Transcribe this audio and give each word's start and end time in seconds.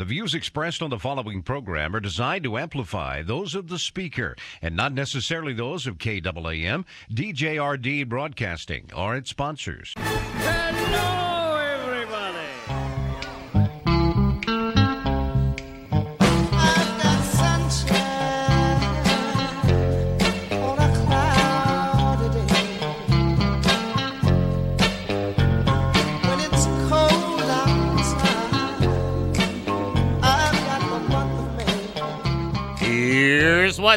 The 0.00 0.06
views 0.06 0.34
expressed 0.34 0.80
on 0.80 0.88
the 0.88 0.98
following 0.98 1.42
program 1.42 1.94
are 1.94 2.00
designed 2.00 2.44
to 2.44 2.56
amplify 2.56 3.20
those 3.20 3.54
of 3.54 3.68
the 3.68 3.78
speaker 3.78 4.34
and 4.62 4.74
not 4.74 4.94
necessarily 4.94 5.52
those 5.52 5.86
of 5.86 5.98
KAAM, 5.98 6.86
DJRD 7.12 8.08
Broadcasting, 8.08 8.90
or 8.96 9.14
its 9.14 9.28
sponsors. 9.28 9.92
Hello, 9.98 11.39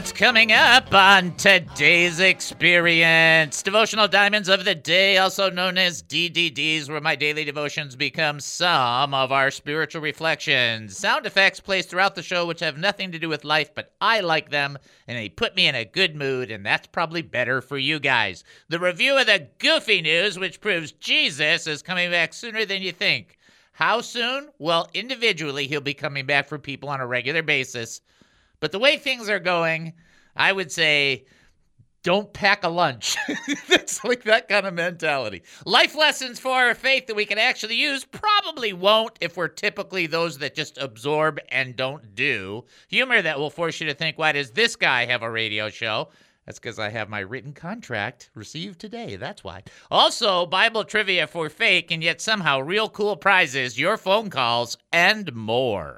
what's 0.04 0.12
coming 0.12 0.52
up 0.52 0.94
on 0.94 1.34
today's 1.36 2.20
experience. 2.20 3.64
Devotional 3.64 4.06
Diamonds 4.06 4.50
of 4.50 4.66
the 4.66 4.76
Day, 4.76 5.18
also 5.18 5.50
known 5.50 5.78
as 5.78 6.04
DDDs, 6.04 6.90
where 6.90 7.00
my 7.00 7.16
daily 7.16 7.46
devotions 7.46 7.96
become 7.96 8.42
some 8.42 9.14
of 9.14 9.32
our 9.32 9.50
spiritual 9.50 10.02
reflections. 10.02 10.98
Sound 10.98 11.26
effects 11.26 11.62
placed 11.62 11.90
throughout 11.90 12.16
the 12.16 12.22
show 12.22 12.46
which 12.46 12.60
have 12.60 12.78
nothing 12.78 13.14
to 13.14 13.18
do 13.18 13.30
with 13.30 13.46
life, 13.46 13.74
but 13.74 13.94
I 14.02 14.20
like 14.20 14.50
them 14.50 14.78
and 15.08 15.18
they 15.18 15.30
put 15.30 15.56
me 15.56 15.68
in 15.68 15.76
a 15.76 15.86
good 15.86 16.18
mood, 16.18 16.52
and 16.52 16.66
that's 16.66 16.88
probably 16.88 17.22
better 17.22 17.62
for 17.62 17.78
you 17.78 17.98
guys. 17.98 18.44
The 18.68 18.80
review 18.80 19.18
of 19.18 19.28
the 19.28 19.48
goofy 19.58 20.02
news, 20.02 20.38
which 20.38 20.60
proves 20.60 20.92
Jesus 20.92 21.66
is 21.66 21.82
coming 21.82 22.12
back 22.12 22.34
sooner 22.34 22.66
than 22.66 22.82
you 22.82 22.92
think. 22.92 23.38
How 23.72 24.02
soon? 24.02 24.50
Well, 24.60 24.90
individually, 24.94 25.66
he'll 25.68 25.80
be 25.80 25.94
coming 25.94 26.26
back 26.26 26.50
for 26.50 26.60
people 26.60 26.90
on 26.90 27.00
a 27.00 27.08
regular 27.08 27.42
basis. 27.42 28.02
But 28.64 28.72
the 28.72 28.80
way 28.80 28.96
things 28.96 29.28
are 29.28 29.42
going, 29.42 29.92
I 30.38 30.54
would 30.54 30.72
say 30.72 31.26
don't 32.02 32.32
pack 32.32 32.64
a 32.64 32.70
lunch. 32.70 33.18
It's 33.68 34.02
like 34.06 34.24
that 34.24 34.48
kind 34.48 34.66
of 34.66 34.74
mentality. 34.74 35.44
Life 35.66 35.96
lessons 35.96 36.40
for 36.40 36.54
our 36.54 36.74
faith 36.74 37.08
that 37.08 37.16
we 37.18 37.26
can 37.26 37.38
actually 37.38 37.76
use 37.76 38.06
probably 38.06 38.72
won't 38.72 39.18
if 39.20 39.36
we're 39.36 39.50
typically 39.50 40.08
those 40.08 40.38
that 40.38 40.56
just 40.56 40.78
absorb 40.78 41.42
and 41.50 41.76
don't 41.76 42.16
do. 42.16 42.64
Humor 42.88 43.22
that 43.22 43.38
will 43.38 43.50
force 43.50 43.82
you 43.82 43.88
to 43.88 43.94
think, 43.94 44.18
why 44.18 44.32
does 44.32 44.52
this 44.52 44.78
guy 44.78 45.08
have 45.08 45.24
a 45.24 45.30
radio 45.30 45.70
show? 45.70 46.08
That's 46.46 46.60
because 46.60 46.80
I 46.80 46.88
have 46.88 47.10
my 47.10 47.20
written 47.20 47.52
contract 47.52 48.30
received 48.34 48.80
today. 48.80 49.18
That's 49.18 49.44
why. 49.44 49.64
Also, 49.92 50.46
Bible 50.46 50.86
trivia 50.86 51.28
for 51.28 51.50
fake 51.50 51.92
and 51.92 52.02
yet 52.02 52.22
somehow 52.22 52.62
real 52.62 52.88
cool 52.88 53.18
prizes, 53.18 53.78
your 53.78 53.98
phone 53.98 54.30
calls, 54.30 54.78
and 54.94 55.36
more. 55.36 55.98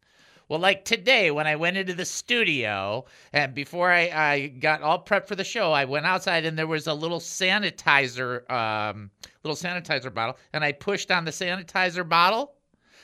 Well, 0.51 0.59
like 0.59 0.83
today 0.83 1.31
when 1.31 1.47
I 1.47 1.55
went 1.55 1.77
into 1.77 1.93
the 1.93 2.03
studio 2.03 3.05
and 3.31 3.55
before 3.55 3.89
I, 3.89 4.09
I 4.13 4.47
got 4.47 4.81
all 4.81 5.01
prepped 5.01 5.29
for 5.29 5.37
the 5.37 5.45
show, 5.45 5.71
I 5.71 5.85
went 5.85 6.05
outside 6.05 6.43
and 6.43 6.59
there 6.59 6.67
was 6.67 6.87
a 6.87 6.93
little 6.93 7.21
sanitizer, 7.21 8.51
um, 8.51 9.09
little 9.45 9.55
sanitizer 9.55 10.13
bottle, 10.13 10.37
and 10.51 10.61
I 10.61 10.73
pushed 10.73 11.09
on 11.09 11.23
the 11.23 11.31
sanitizer 11.31 12.07
bottle. 12.07 12.51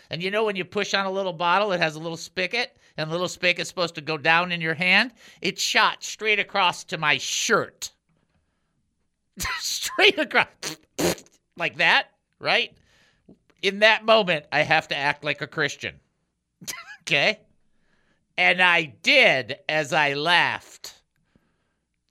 And 0.09 0.21
you 0.21 0.29
know 0.29 0.43
when 0.43 0.57
you 0.57 0.65
push 0.65 0.93
on 0.93 1.05
a 1.05 1.09
little 1.09 1.31
bottle, 1.31 1.71
it 1.71 1.79
has 1.79 1.95
a 1.95 2.01
little 2.01 2.17
spigot, 2.17 2.75
and 2.97 3.09
the 3.09 3.13
little 3.13 3.29
spigot's 3.29 3.69
supposed 3.69 3.95
to 3.95 4.01
go 4.01 4.17
down 4.17 4.51
in 4.51 4.59
your 4.59 4.73
hand. 4.73 5.13
It 5.41 5.57
shot 5.57 6.03
straight 6.03 6.39
across 6.39 6.83
to 6.83 6.97
my 6.97 7.17
shirt, 7.17 7.93
straight 9.61 10.19
across, 10.19 10.47
like 11.55 11.77
that, 11.77 12.07
right? 12.39 12.77
In 13.61 13.79
that 13.79 14.03
moment, 14.03 14.47
I 14.51 14.63
have 14.63 14.89
to 14.89 14.97
act 14.97 15.23
like 15.23 15.41
a 15.41 15.47
Christian. 15.47 15.95
Okay? 17.07 17.39
And 18.37 18.61
I 18.61 18.83
did 18.83 19.59
as 19.69 19.93
I 19.93 20.13
laughed. 20.13 20.96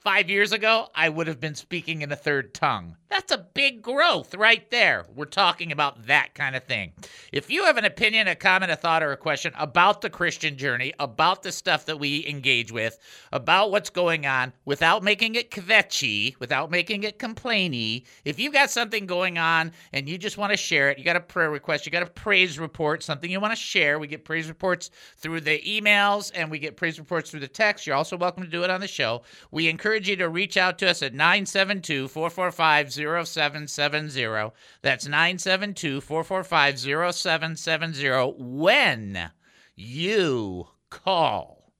Five 0.07 0.31
years 0.31 0.53
ago, 0.53 0.87
I 0.95 1.09
would 1.09 1.27
have 1.27 1.41
been 1.41 1.57
speaking 1.57 2.03
in 2.03 2.13
a 2.13 2.17
third 2.17 2.55
tongue. 2.55 2.97
That's 3.09 3.33
a 3.33 3.39
big 3.55 3.83
growth 3.83 4.35
right 4.35 4.69
there. 4.71 5.07
We're 5.15 5.25
talking 5.25 5.73
about 5.73 6.07
that 6.07 6.35
kind 6.35 6.55
of 6.55 6.65
thing. 6.65 6.93
If 7.33 7.51
you 7.51 7.65
have 7.65 7.77
an 7.77 7.85
opinion, 7.85 8.29
a 8.29 8.35
comment, 8.35 8.71
a 8.71 8.77
thought, 8.77 9.03
or 9.03 9.13
a 9.13 9.17
question 9.17 9.53
about 9.57 10.01
the 10.01 10.11
Christian 10.11 10.57
journey, 10.57 10.93
about 11.01 11.43
the 11.43 11.51
stuff 11.51 11.87
that 11.87 11.99
we 11.99 12.27
engage 12.27 12.71
with, 12.71 12.99
about 13.33 13.71
what's 13.71 13.91
going 13.91 14.27
on, 14.27 14.53
without 14.65 15.03
making 15.03 15.35
it 15.35 15.51
kvetchy, 15.51 16.39
without 16.39 16.71
making 16.71 17.05
it 17.05 17.19
complainy, 17.19 18.05
if 18.25 18.39
you've 18.39 18.53
got 18.53 18.71
something 18.71 19.07
going 19.07 19.39
on 19.39 19.73
and 19.93 20.09
you 20.09 20.19
just 20.19 20.39
want 20.39 20.53
to 20.53 20.57
share 20.57 20.91
it, 20.91 20.99
you 20.99 21.05
got 21.05 21.17
a 21.17 21.21
prayer 21.21 21.51
request, 21.51 21.87
you 21.87 21.93
got 21.93 22.03
a 22.03 22.11
praise 22.11 22.59
report, 22.59 23.03
something 23.03 23.31
you 23.31 23.41
want 23.41 23.53
to 23.53 23.61
share, 23.61 23.99
we 23.99 24.07
get 24.07 24.25
praise 24.25 24.49
reports 24.49 24.91
through 25.17 25.41
the 25.41 25.61
emails 25.61 26.31
and 26.35 26.51
we 26.51 26.59
get 26.59 26.77
praise 26.77 26.99
reports 26.99 27.31
through 27.31 27.41
the 27.41 27.49
text. 27.49 27.87
You're 27.87 27.97
also 27.97 28.17
welcome 28.17 28.43
to 28.43 28.51
do 28.51 28.65
it 28.65 28.71
on 28.71 28.81
the 28.81 28.89
show. 28.89 29.23
We 29.53 29.69
encourage 29.69 29.96
you 30.05 30.17
to 30.17 30.29
reach 30.29 30.57
out 30.57 30.79
to 30.79 30.91
us 30.91 31.03
at 31.03 31.15
972 31.15 32.09
445 32.09 32.93
0770. 32.93 34.51
That's 34.83 35.07
972 35.07 36.01
445 36.01 37.15
0770 37.15 38.35
when 38.37 39.31
you 39.77 40.67
call 40.91 41.73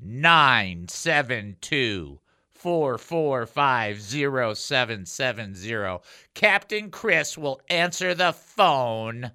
972 0.00 2.20
445 2.50 4.00
0770. 4.00 5.98
Captain 6.34 6.90
Chris 6.90 7.36
will 7.36 7.60
answer 7.68 8.14
the 8.14 8.32
phone, 8.32 9.32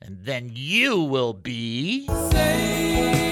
and 0.00 0.24
then 0.24 0.50
you 0.52 1.02
will 1.02 1.32
be. 1.32 2.06
Sailing 2.06 3.23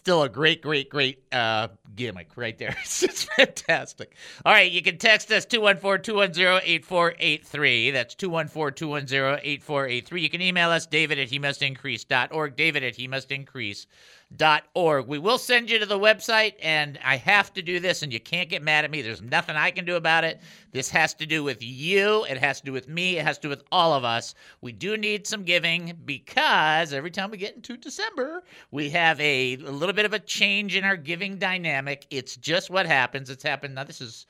still 0.00 0.22
a 0.22 0.28
great, 0.30 0.62
great, 0.62 0.88
great 0.88 1.22
uh, 1.30 1.68
gimmick 1.94 2.30
right 2.36 2.56
there. 2.58 2.74
It's 3.02 3.24
fantastic. 3.24 4.14
All 4.44 4.52
right, 4.52 4.70
you 4.70 4.82
can 4.82 4.98
text 4.98 5.30
us 5.30 5.46
214-210-8483. 5.46 7.92
That's 7.92 8.14
214-210-8483. 8.14 10.20
You 10.20 10.30
can 10.30 10.40
email 10.40 10.70
us, 10.70 10.86
david 10.86 11.18
at 11.18 11.28
he 11.28 11.38
must 11.38 11.60
increase.org, 11.62 12.56
david 12.56 12.82
at 12.82 12.96
he 12.96 13.08
must 13.08 13.30
increase.org. 13.30 13.86
We 15.06 15.18
will 15.18 15.38
send 15.38 15.68
you 15.68 15.78
to 15.80 15.86
the 15.86 15.98
website, 15.98 16.54
and 16.62 16.98
I 17.04 17.16
have 17.16 17.52
to 17.54 17.62
do 17.62 17.80
this, 17.80 18.02
and 18.02 18.12
you 18.12 18.20
can't 18.20 18.48
get 18.48 18.62
mad 18.62 18.84
at 18.84 18.90
me. 18.90 19.02
There's 19.02 19.20
nothing 19.20 19.56
I 19.56 19.70
can 19.70 19.84
do 19.84 19.96
about 19.96 20.24
it. 20.24 20.40
This 20.72 20.88
has 20.90 21.14
to 21.14 21.26
do 21.26 21.42
with 21.42 21.58
you. 21.62 22.24
It 22.24 22.38
has 22.38 22.60
to 22.60 22.66
do 22.66 22.72
with 22.72 22.88
me. 22.88 23.18
It 23.18 23.24
has 23.24 23.38
to 23.38 23.42
do 23.42 23.48
with 23.48 23.64
all 23.72 23.92
of 23.92 24.04
us. 24.04 24.34
We 24.60 24.72
do 24.72 24.96
need 24.96 25.26
some 25.26 25.42
giving 25.42 25.98
because 26.04 26.92
every 26.92 27.10
time 27.10 27.30
we 27.30 27.38
get 27.38 27.56
into 27.56 27.76
December, 27.76 28.44
we 28.70 28.90
have 28.90 29.20
a, 29.20 29.54
a 29.54 29.70
little 29.70 29.94
bit 29.94 30.04
of 30.06 30.12
a 30.12 30.18
change 30.18 30.76
in 30.76 30.84
our 30.84 30.96
giving 30.96 31.38
dynamic. 31.38 32.06
It's 32.10 32.36
just 32.36 32.70
what 32.70 32.86
happens. 32.86 33.30
It's 33.30 33.42
happened. 33.42 33.74
Now, 33.74 33.84
this 33.84 34.00
is 34.00 34.26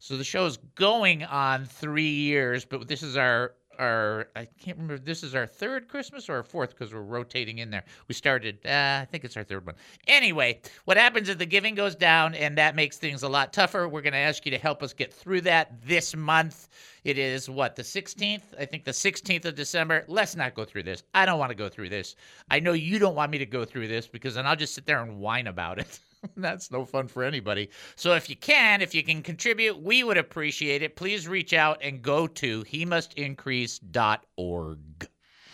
so 0.00 0.16
the 0.16 0.24
show 0.24 0.44
is 0.44 0.58
going 0.74 1.22
on 1.24 1.64
three 1.64 2.10
years, 2.10 2.64
but 2.64 2.88
this 2.88 3.02
is 3.02 3.16
our 3.16 3.54
our 3.78 4.28
I 4.36 4.46
can't 4.60 4.76
remember. 4.76 4.98
This 4.98 5.22
is 5.22 5.34
our 5.34 5.46
third 5.46 5.88
Christmas 5.88 6.28
or 6.28 6.36
our 6.36 6.42
fourth 6.42 6.70
because 6.70 6.92
we're 6.92 7.02
rotating 7.02 7.58
in 7.58 7.70
there. 7.70 7.84
We 8.08 8.14
started. 8.14 8.58
Uh, 8.64 9.00
I 9.02 9.06
think 9.10 9.24
it's 9.24 9.36
our 9.36 9.44
third 9.44 9.66
one. 9.66 9.74
Anyway, 10.06 10.60
what 10.84 10.96
happens 10.96 11.28
is 11.28 11.36
the 11.36 11.46
giving 11.46 11.74
goes 11.74 11.94
down, 11.94 12.34
and 12.34 12.56
that 12.58 12.74
makes 12.76 12.96
things 12.98 13.22
a 13.22 13.28
lot 13.28 13.52
tougher. 13.52 13.88
We're 13.88 14.02
going 14.02 14.12
to 14.12 14.18
ask 14.18 14.44
you 14.44 14.50
to 14.52 14.58
help 14.58 14.82
us 14.82 14.92
get 14.92 15.12
through 15.12 15.42
that 15.42 15.72
this 15.86 16.14
month. 16.16 16.68
It 17.04 17.18
is 17.18 17.50
what 17.50 17.76
the 17.76 17.82
16th. 17.82 18.42
I 18.58 18.64
think 18.64 18.84
the 18.84 18.90
16th 18.90 19.44
of 19.44 19.54
December. 19.54 20.04
Let's 20.08 20.36
not 20.36 20.54
go 20.54 20.64
through 20.64 20.84
this. 20.84 21.02
I 21.14 21.26
don't 21.26 21.38
want 21.38 21.50
to 21.50 21.56
go 21.56 21.68
through 21.68 21.90
this. 21.90 22.16
I 22.50 22.60
know 22.60 22.72
you 22.72 22.98
don't 22.98 23.14
want 23.14 23.30
me 23.30 23.38
to 23.38 23.46
go 23.46 23.64
through 23.64 23.88
this 23.88 24.06
because 24.06 24.34
then 24.34 24.46
I'll 24.46 24.56
just 24.56 24.74
sit 24.74 24.86
there 24.86 25.02
and 25.02 25.20
whine 25.20 25.46
about 25.46 25.78
it. 25.78 26.00
That's 26.36 26.70
no 26.70 26.84
fun 26.84 27.08
for 27.08 27.24
anybody. 27.24 27.70
So 27.96 28.14
if 28.14 28.28
you 28.30 28.36
can, 28.36 28.82
if 28.82 28.94
you 28.94 29.02
can 29.02 29.22
contribute, 29.22 29.80
we 29.80 30.04
would 30.04 30.18
appreciate 30.18 30.82
it. 30.82 30.96
Please 30.96 31.26
reach 31.28 31.52
out 31.52 31.78
and 31.82 32.02
go 32.02 32.26
to 32.26 32.62
he 32.62 32.84
must 32.84 33.14
increase.org. 33.14 34.78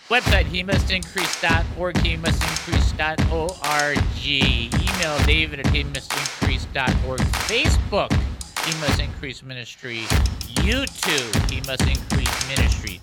Website 0.09 0.47
he 0.47 0.63
must 0.65 0.91
increase.org, 0.91 1.97
he 1.99 2.17
must 2.17 2.43
increase.org. 2.43 3.99
Email 4.27 5.19
David 5.25 5.61
at 5.61 5.69
he 5.69 5.85
must 5.85 6.13
increase.org. 6.13 7.21
Facebook, 7.21 8.13
he 8.65 8.81
must 8.81 9.01
increase 9.01 9.43
ministry. 9.43 10.01
YouTube, 10.65 11.51
he 11.51 11.61
must 11.61 11.83
increase 11.83 12.49
ministry. 12.49 12.99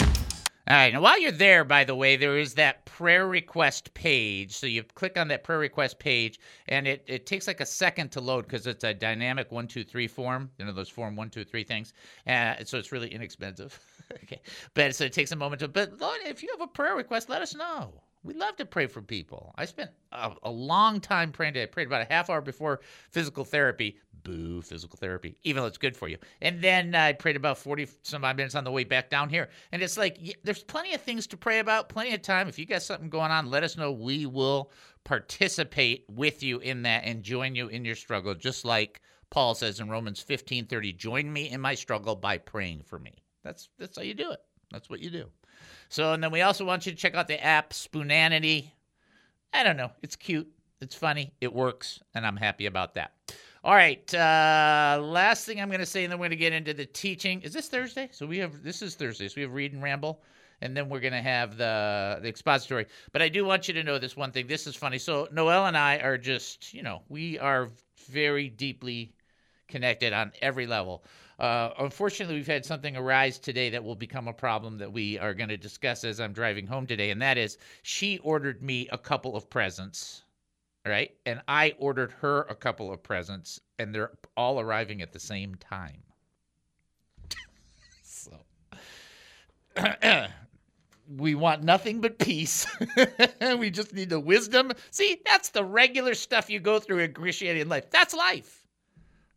All 0.69 0.75
right. 0.75 0.91
Now, 0.91 0.99
while 0.99 1.17
you're 1.17 1.31
there, 1.31 1.63
by 1.63 1.85
the 1.85 1.95
way, 1.95 2.17
there 2.17 2.37
is 2.37 2.55
that 2.55 2.83
prayer 2.83 3.25
request 3.25 3.93
page. 3.93 4.53
So 4.53 4.67
you 4.67 4.83
click 4.83 5.17
on 5.17 5.29
that 5.29 5.45
prayer 5.45 5.59
request 5.59 5.97
page, 5.97 6.41
and 6.67 6.85
it, 6.85 7.05
it 7.07 7.25
takes 7.25 7.47
like 7.47 7.61
a 7.61 7.65
second 7.65 8.11
to 8.11 8.21
load 8.21 8.45
because 8.45 8.67
it's 8.67 8.83
a 8.83 8.93
dynamic 8.93 9.49
one, 9.49 9.67
two, 9.67 9.85
three 9.85 10.07
form. 10.07 10.51
You 10.57 10.65
know, 10.65 10.73
those 10.73 10.89
form 10.89 11.15
one, 11.15 11.29
two, 11.29 11.45
three 11.45 11.63
things. 11.63 11.93
Uh, 12.27 12.55
so 12.65 12.77
it's 12.77 12.91
really 12.91 13.07
inexpensive. 13.13 13.79
okay. 14.23 14.41
But 14.73 14.93
so 14.93 15.05
it 15.05 15.13
takes 15.13 15.31
a 15.31 15.37
moment 15.37 15.61
to, 15.61 15.69
but 15.69 16.01
Lord, 16.01 16.19
if 16.25 16.43
you 16.43 16.49
have 16.51 16.61
a 16.61 16.67
prayer 16.67 16.95
request, 16.95 17.29
let 17.29 17.41
us 17.41 17.55
know. 17.55 18.01
We 18.23 18.33
love 18.33 18.55
to 18.57 18.65
pray 18.65 18.87
for 18.87 19.01
people. 19.01 19.53
I 19.57 19.65
spent 19.65 19.91
a, 20.11 20.33
a 20.43 20.51
long 20.51 20.99
time 20.99 21.31
praying 21.31 21.53
today. 21.53 21.63
I 21.63 21.67
prayed 21.67 21.87
about 21.87 22.01
a 22.01 22.13
half 22.13 22.29
hour 22.29 22.41
before 22.41 22.81
physical 23.09 23.45
therapy. 23.45 23.97
Boo, 24.23 24.61
physical 24.61 24.97
therapy, 24.97 25.37
even 25.43 25.61
though 25.61 25.67
it's 25.67 25.77
good 25.77 25.95
for 25.95 26.09
you. 26.09 26.17
And 26.41 26.61
then 26.61 26.93
I 26.93 27.13
prayed 27.13 27.37
about 27.37 27.57
40 27.57 27.87
some 28.03 28.25
odd 28.25 28.35
minutes 28.35 28.55
on 28.55 28.65
the 28.65 28.71
way 28.71 28.83
back 28.83 29.09
down 29.09 29.29
here. 29.29 29.47
And 29.71 29.81
it's 29.81 29.97
like, 29.97 30.17
y- 30.21 30.33
there's 30.43 30.63
plenty 30.63 30.93
of 30.93 31.01
things 31.01 31.27
to 31.27 31.37
pray 31.37 31.59
about, 31.59 31.87
plenty 31.87 32.13
of 32.13 32.21
time. 32.21 32.49
If 32.49 32.59
you 32.59 32.65
got 32.65 32.81
something 32.81 33.09
going 33.09 33.31
on, 33.31 33.49
let 33.49 33.63
us 33.63 33.77
know. 33.77 33.91
We 33.91 34.25
will 34.25 34.71
participate 35.05 36.03
with 36.09 36.43
you 36.43 36.59
in 36.59 36.81
that 36.81 37.05
and 37.05 37.23
join 37.23 37.55
you 37.55 37.69
in 37.69 37.85
your 37.85 37.95
struggle, 37.95 38.35
just 38.35 38.65
like 38.65 39.01
Paul 39.29 39.55
says 39.55 39.79
in 39.79 39.89
Romans 39.89 40.19
15 40.19 40.65
30. 40.65 40.91
Join 40.93 41.31
me 41.31 41.49
in 41.49 41.61
my 41.61 41.75
struggle 41.75 42.15
by 42.15 42.37
praying 42.37 42.81
for 42.83 42.99
me. 42.99 43.13
That's, 43.43 43.69
that's 43.79 43.97
how 43.97 44.03
you 44.03 44.13
do 44.13 44.31
it. 44.31 44.39
That's 44.71 44.89
what 44.89 44.99
you 44.99 45.09
do. 45.09 45.29
So, 45.89 46.13
and 46.13 46.23
then 46.23 46.31
we 46.31 46.41
also 46.41 46.65
want 46.65 46.85
you 46.85 46.91
to 46.91 46.97
check 46.97 47.15
out 47.15 47.27
the 47.27 47.43
app 47.43 47.71
Spoonanity. 47.71 48.71
I 49.53 49.63
don't 49.63 49.77
know. 49.77 49.91
It's 50.01 50.15
cute. 50.15 50.47
It's 50.81 50.95
funny. 50.95 51.33
It 51.41 51.53
works. 51.53 52.01
And 52.13 52.25
I'm 52.25 52.37
happy 52.37 52.65
about 52.65 52.93
that. 52.95 53.13
All 53.63 53.73
right. 53.73 54.13
Uh, 54.13 54.99
last 55.01 55.45
thing 55.45 55.59
I'm 55.59 55.69
going 55.69 55.79
to 55.79 55.85
say, 55.85 56.03
and 56.03 56.11
then 56.11 56.19
we're 56.19 56.27
going 56.27 56.31
to 56.31 56.35
get 56.37 56.53
into 56.53 56.73
the 56.73 56.85
teaching. 56.85 57.41
Is 57.41 57.53
this 57.53 57.67
Thursday? 57.67 58.09
So 58.11 58.25
we 58.25 58.37
have, 58.37 58.63
this 58.63 58.81
is 58.81 58.95
Thursday. 58.95 59.27
So 59.27 59.33
we 59.37 59.41
have 59.43 59.53
Read 59.53 59.73
and 59.73 59.81
Ramble. 59.81 60.21
And 60.61 60.75
then 60.75 60.89
we're 60.89 60.99
going 60.99 61.13
to 61.13 61.21
have 61.21 61.57
the, 61.57 62.19
the 62.21 62.27
expository. 62.27 62.87
But 63.11 63.21
I 63.21 63.29
do 63.29 63.45
want 63.45 63.67
you 63.67 63.73
to 63.75 63.83
know 63.83 63.99
this 63.99 64.17
one 64.17 64.31
thing. 64.31 64.47
This 64.47 64.65
is 64.65 64.75
funny. 64.75 64.97
So 64.97 65.27
Noel 65.31 65.67
and 65.67 65.77
I 65.77 65.97
are 65.97 66.17
just, 66.17 66.73
you 66.73 66.81
know, 66.81 67.01
we 67.09 67.37
are 67.37 67.69
very 68.09 68.49
deeply 68.49 69.13
connected 69.67 70.13
on 70.13 70.31
every 70.41 70.65
level. 70.65 71.03
Uh, 71.39 71.69
unfortunately, 71.79 72.35
we've 72.35 72.47
had 72.47 72.65
something 72.65 72.97
arise 72.97 73.37
today 73.37 73.69
that 73.69 73.83
will 73.83 73.95
become 73.95 74.27
a 74.27 74.33
problem 74.33 74.77
that 74.79 74.91
we 74.91 75.19
are 75.19 75.33
going 75.35 75.49
to 75.49 75.57
discuss 75.57 76.03
as 76.03 76.19
I'm 76.19 76.33
driving 76.33 76.65
home 76.65 76.87
today, 76.87 77.11
and 77.11 77.21
that 77.21 77.37
is 77.37 77.57
she 77.83 78.17
ordered 78.19 78.63
me 78.63 78.87
a 78.91 78.97
couple 78.97 79.35
of 79.35 79.47
presents, 79.49 80.23
right? 80.85 81.11
And 81.27 81.41
I 81.47 81.75
ordered 81.77 82.11
her 82.21 82.41
a 82.49 82.55
couple 82.55 82.91
of 82.91 83.03
presents, 83.03 83.59
and 83.77 83.93
they're 83.93 84.11
all 84.35 84.59
arriving 84.59 85.03
at 85.03 85.13
the 85.13 85.19
same 85.19 85.53
time. 85.55 86.01
so. 88.03 88.31
we 91.17 91.35
want 91.35 91.63
nothing 91.63 92.01
but 92.01 92.17
peace. 92.17 92.65
we 93.59 93.69
just 93.69 93.93
need 93.93 94.09
the 94.09 94.19
wisdom. 94.19 94.71
See, 94.89 95.21
that's 95.25 95.49
the 95.49 95.63
regular 95.63 96.15
stuff 96.15 96.49
you 96.49 96.59
go 96.59 96.79
through 96.79 96.99
in 96.99 97.13
Christianity 97.13 97.61
in 97.61 97.69
life. 97.69 97.91
That's 97.91 98.15
life. 98.15 98.66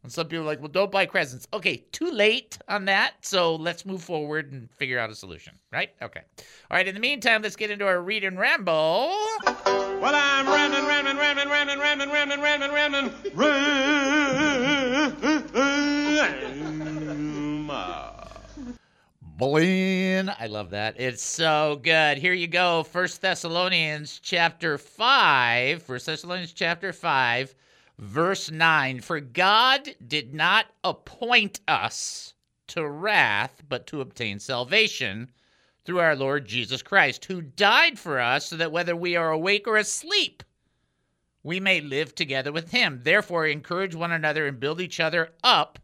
And 0.03 0.11
some 0.11 0.29
people 0.29 0.45
are 0.45 0.47
like, 0.47 0.61
well, 0.61 0.69
don't 0.69 0.91
buy 0.91 1.05
presents. 1.05 1.47
Okay, 1.53 1.85
too 1.93 2.11
late 2.11 2.57
on 2.69 2.87
that. 2.87 3.15
So 3.21 3.55
let's 3.57 3.85
move 3.85 4.03
forward 4.03 4.51
and 4.53 4.71
figure 4.71 4.99
out 4.99 5.11
a 5.11 5.15
solution, 5.15 5.53
right? 5.71 5.91
Okay. 6.01 6.23
All 6.71 6.77
right, 6.77 6.89
in 6.89 6.95
the 6.95 7.01
meantime, 7.01 7.43
let's 7.43 7.57
get 7.57 7.71
into 7.71 7.87
our 7.87 8.01
read 8.01 8.25
and 8.25 8.39
ramble. 8.39 9.15
Well, 9.45 10.15
I'm 10.15 10.47
ramming, 10.47 10.87
ramming, 10.87 11.19
ramming, 11.19 11.49
ramming, 11.49 11.79
ramming, 11.79 12.09
ramming, 12.09 12.41
ramming, 12.41 12.73
ramming, 12.73 13.13
ram. 13.35 14.21
Blin. 19.37 20.31
I 20.39 20.47
love 20.49 20.69
that. 20.71 21.01
It's 21.01 21.23
so 21.23 21.81
good. 21.83 22.19
Here 22.19 22.35
you 22.35 22.47
go. 22.47 22.83
First 22.83 23.23
Thessalonians 23.23 24.21
chapter 24.23 24.77
5. 24.77 25.83
First 25.83 26.05
Thessalonians 26.05 26.53
chapter 26.53 26.93
5, 26.93 27.55
verse 28.01 28.51
9. 28.51 29.01
For 29.01 29.21
God 29.21 29.95
did 30.07 30.35
not 30.35 30.67
appoint 30.83 31.61
us 31.69 32.35
to 32.69 32.89
wrath, 32.89 33.63
but 33.69 33.87
to 33.89 34.01
obtain 34.01 34.39
salvation 34.39 35.31
through 35.85 36.01
our 36.01 36.17
Lord 36.17 36.47
Jesus 36.47 36.83
Christ, 36.83 37.27
who 37.27 37.43
died 37.43 37.99
for 37.99 38.19
us 38.19 38.47
so 38.47 38.57
that 38.57 38.73
whether 38.73 38.97
we 38.97 39.17
are 39.17 39.31
awake 39.31 39.67
or 39.67 39.77
asleep, 39.77 40.43
we 41.43 41.61
may 41.61 41.81
live 41.81 42.15
together 42.15 42.53
with 42.53 42.71
him. 42.71 43.01
Therefore, 43.03 43.47
encourage 43.47 43.95
one 43.95 44.13
another 44.13 44.47
and 44.47 44.61
build 44.61 44.81
each 44.81 45.01
other 45.01 45.33
up 45.43 45.79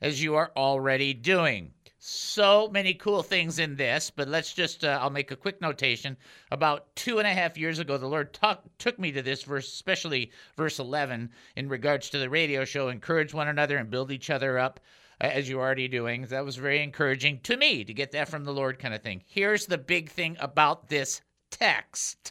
as 0.00 0.22
you 0.22 0.34
are 0.34 0.52
already 0.56 1.12
doing. 1.12 1.72
So 2.00 2.68
many 2.68 2.94
cool 2.94 3.24
things 3.24 3.58
in 3.58 3.74
this, 3.74 4.08
but 4.08 4.28
let's 4.28 4.54
just, 4.54 4.84
uh, 4.84 5.00
I'll 5.02 5.10
make 5.10 5.32
a 5.32 5.36
quick 5.36 5.60
notation. 5.60 6.16
About 6.52 6.94
two 6.94 7.18
and 7.18 7.26
a 7.26 7.34
half 7.34 7.58
years 7.58 7.80
ago, 7.80 7.98
the 7.98 8.06
Lord 8.06 8.32
talk, 8.32 8.62
took 8.78 9.00
me 9.00 9.10
to 9.10 9.20
this 9.20 9.42
verse, 9.42 9.66
especially 9.66 10.30
verse 10.56 10.78
11, 10.78 11.32
in 11.56 11.68
regards 11.68 12.08
to 12.10 12.18
the 12.18 12.30
radio 12.30 12.64
show 12.64 12.88
encourage 12.88 13.34
one 13.34 13.48
another 13.48 13.76
and 13.78 13.90
build 13.90 14.12
each 14.12 14.30
other 14.30 14.60
up 14.60 14.78
as 15.20 15.48
you're 15.48 15.60
already 15.60 15.88
doing. 15.88 16.22
That 16.26 16.44
was 16.44 16.54
very 16.54 16.84
encouraging 16.84 17.40
to 17.40 17.56
me 17.56 17.82
to 17.82 17.92
get 17.92 18.12
that 18.12 18.28
from 18.28 18.44
the 18.44 18.54
Lord, 18.54 18.78
kind 18.78 18.94
of 18.94 19.02
thing. 19.02 19.24
Here's 19.26 19.66
the 19.66 19.78
big 19.78 20.08
thing 20.08 20.36
about 20.38 20.88
this 20.88 21.20
text 21.50 22.30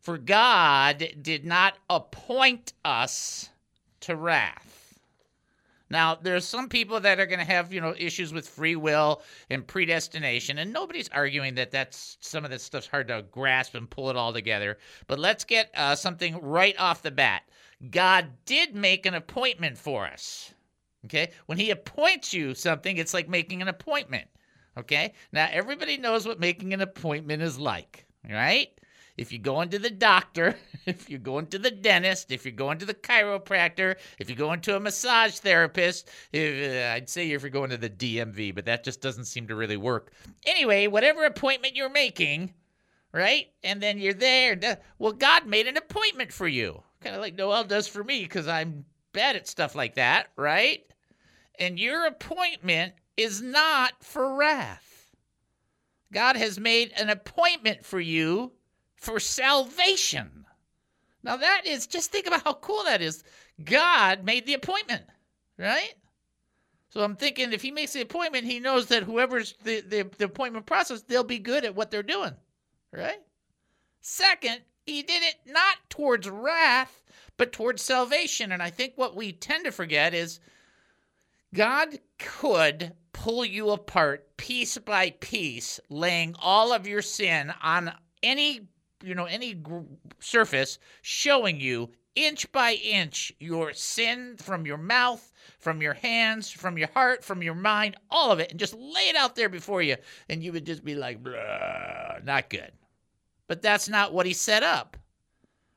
For 0.00 0.16
God 0.16 1.08
did 1.20 1.44
not 1.44 1.76
appoint 1.88 2.72
us 2.84 3.50
to 4.00 4.14
wrath. 4.14 4.79
Now, 5.90 6.14
there's 6.14 6.44
some 6.44 6.68
people 6.68 7.00
that 7.00 7.18
are 7.18 7.26
going 7.26 7.40
to 7.40 7.44
have, 7.44 7.72
you 7.72 7.80
know, 7.80 7.94
issues 7.98 8.32
with 8.32 8.48
free 8.48 8.76
will 8.76 9.22
and 9.50 9.66
predestination, 9.66 10.58
and 10.58 10.72
nobody's 10.72 11.08
arguing 11.08 11.56
that 11.56 11.72
that's 11.72 12.16
some 12.20 12.44
of 12.44 12.50
this 12.50 12.62
stuff's 12.62 12.86
hard 12.86 13.08
to 13.08 13.24
grasp 13.30 13.74
and 13.74 13.90
pull 13.90 14.08
it 14.08 14.16
all 14.16 14.32
together. 14.32 14.78
But 15.08 15.18
let's 15.18 15.44
get 15.44 15.70
uh, 15.74 15.96
something 15.96 16.40
right 16.40 16.78
off 16.78 17.02
the 17.02 17.10
bat. 17.10 17.42
God 17.90 18.28
did 18.44 18.74
make 18.76 19.04
an 19.04 19.14
appointment 19.14 19.76
for 19.76 20.06
us. 20.06 20.54
Okay? 21.06 21.32
When 21.46 21.58
he 21.58 21.70
appoints 21.70 22.32
you 22.32 22.54
something, 22.54 22.96
it's 22.96 23.14
like 23.14 23.28
making 23.28 23.60
an 23.60 23.68
appointment. 23.68 24.28
Okay? 24.78 25.14
Now, 25.32 25.48
everybody 25.50 25.96
knows 25.96 26.26
what 26.26 26.38
making 26.38 26.72
an 26.72 26.82
appointment 26.82 27.42
is 27.42 27.58
like, 27.58 28.06
right? 28.28 28.68
If 29.16 29.32
you're 29.32 29.42
going 29.42 29.68
to 29.70 29.78
the 29.78 29.90
doctor, 29.90 30.56
if 30.86 31.10
you're 31.10 31.18
going 31.18 31.46
to 31.48 31.58
the 31.58 31.70
dentist, 31.70 32.32
if 32.32 32.44
you're 32.44 32.52
going 32.52 32.78
to 32.78 32.86
the 32.86 32.94
chiropractor, 32.94 33.96
if 34.18 34.28
you're 34.28 34.36
going 34.36 34.60
to 34.62 34.76
a 34.76 34.80
massage 34.80 35.38
therapist, 35.38 36.08
if, 36.32 36.72
uh, 36.72 36.94
I'd 36.94 37.08
say 37.08 37.30
if 37.30 37.42
you're 37.42 37.50
going 37.50 37.70
to 37.70 37.76
the 37.76 37.90
DMV, 37.90 38.54
but 38.54 38.64
that 38.66 38.84
just 38.84 39.00
doesn't 39.00 39.26
seem 39.26 39.48
to 39.48 39.54
really 39.54 39.76
work. 39.76 40.12
Anyway, 40.46 40.86
whatever 40.86 41.24
appointment 41.24 41.76
you're 41.76 41.90
making, 41.90 42.54
right? 43.12 43.48
And 43.62 43.82
then 43.82 43.98
you're 43.98 44.14
there. 44.14 44.58
Well, 44.98 45.12
God 45.12 45.46
made 45.46 45.66
an 45.66 45.76
appointment 45.76 46.32
for 46.32 46.48
you, 46.48 46.82
kind 47.00 47.14
of 47.14 47.20
like 47.20 47.34
Noel 47.34 47.64
does 47.64 47.88
for 47.88 48.04
me 48.04 48.22
because 48.22 48.48
I'm 48.48 48.84
bad 49.12 49.36
at 49.36 49.48
stuff 49.48 49.74
like 49.74 49.94
that, 49.94 50.28
right? 50.36 50.84
And 51.58 51.78
your 51.78 52.06
appointment 52.06 52.94
is 53.16 53.42
not 53.42 54.02
for 54.02 54.36
wrath. 54.36 55.10
God 56.12 56.36
has 56.36 56.58
made 56.58 56.92
an 56.96 57.08
appointment 57.08 57.84
for 57.84 58.00
you 58.00 58.52
for 59.00 59.18
salvation. 59.18 60.46
Now, 61.22 61.36
that 61.36 61.62
is 61.66 61.86
just 61.86 62.10
think 62.10 62.26
about 62.26 62.44
how 62.44 62.54
cool 62.54 62.84
that 62.84 63.02
is. 63.02 63.24
God 63.62 64.24
made 64.24 64.46
the 64.46 64.54
appointment, 64.54 65.02
right? 65.58 65.94
So 66.90 67.02
I'm 67.02 67.16
thinking 67.16 67.52
if 67.52 67.62
he 67.62 67.70
makes 67.70 67.92
the 67.92 68.00
appointment, 68.00 68.46
he 68.46 68.58
knows 68.58 68.86
that 68.86 69.02
whoever's 69.02 69.54
the, 69.64 69.80
the, 69.80 70.10
the 70.18 70.24
appointment 70.24 70.66
process, 70.66 71.02
they'll 71.02 71.24
be 71.24 71.38
good 71.38 71.64
at 71.64 71.74
what 71.74 71.90
they're 71.90 72.02
doing, 72.02 72.34
right? 72.92 73.20
Second, 74.00 74.60
he 74.86 75.02
did 75.02 75.22
it 75.22 75.36
not 75.46 75.76
towards 75.88 76.28
wrath, 76.28 77.02
but 77.36 77.52
towards 77.52 77.82
salvation. 77.82 78.52
And 78.52 78.62
I 78.62 78.70
think 78.70 78.94
what 78.96 79.14
we 79.14 79.32
tend 79.32 79.64
to 79.64 79.72
forget 79.72 80.14
is 80.14 80.40
God 81.54 81.98
could 82.18 82.92
pull 83.12 83.44
you 83.44 83.70
apart 83.70 84.36
piece 84.36 84.78
by 84.78 85.10
piece, 85.20 85.78
laying 85.88 86.34
all 86.40 86.72
of 86.72 86.86
your 86.86 87.02
sin 87.02 87.52
on 87.62 87.92
any, 88.22 88.68
you 89.02 89.14
know, 89.14 89.24
any 89.24 89.54
gr- 89.54 89.80
surface, 90.18 90.78
showing 91.02 91.60
you 91.60 91.90
inch 92.14 92.50
by 92.52 92.72
inch 92.72 93.32
your 93.38 93.72
sin 93.72 94.36
from 94.36 94.66
your 94.66 94.76
mouth, 94.78 95.32
from 95.58 95.80
your 95.80 95.94
hands, 95.94 96.50
from 96.50 96.76
your 96.76 96.88
heart, 96.88 97.24
from 97.24 97.42
your 97.42 97.54
mind, 97.54 97.96
all 98.10 98.32
of 98.32 98.40
it, 98.40 98.50
and 98.50 98.60
just 98.60 98.74
lay 98.74 99.08
it 99.08 99.16
out 99.16 99.36
there 99.36 99.48
before 99.48 99.82
you, 99.82 99.96
and 100.28 100.42
you 100.42 100.52
would 100.52 100.66
just 100.66 100.84
be 100.84 100.94
like, 100.94 101.18
not 102.24 102.50
good. 102.50 102.72
But 103.46 103.62
that's 103.62 103.88
not 103.88 104.12
what 104.12 104.26
he 104.26 104.32
set 104.32 104.62
up. 104.62 104.96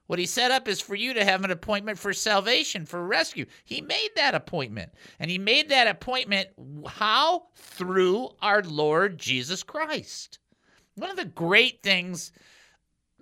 What 0.08 0.20
he 0.20 0.25
set 0.25 0.51
up 0.51 0.68
is 0.68 0.82
for 0.82 0.96
you 0.96 1.13
to 1.13 1.24
have 1.24 1.44
an 1.44 1.51
appointment 1.51 1.98
for 1.98 2.13
salvation, 2.13 2.86
for 2.86 3.06
rescue. 3.08 3.46
He 3.63 3.80
made 3.82 4.10
that 4.15 4.36
appointment. 4.36 4.92
And 5.18 5.32
he 5.32 5.38
made 5.38 5.70
that 5.70 5.88
appointment 5.88 6.50
how? 6.86 7.48
Through 7.56 8.30
our 8.42 8.62
Lord 8.63 9.18
Jesus 9.18 9.63
Christ. 9.63 10.39
One 10.96 11.10
of 11.10 11.15
the 11.15 11.25
great 11.25 11.82
things 11.82 12.32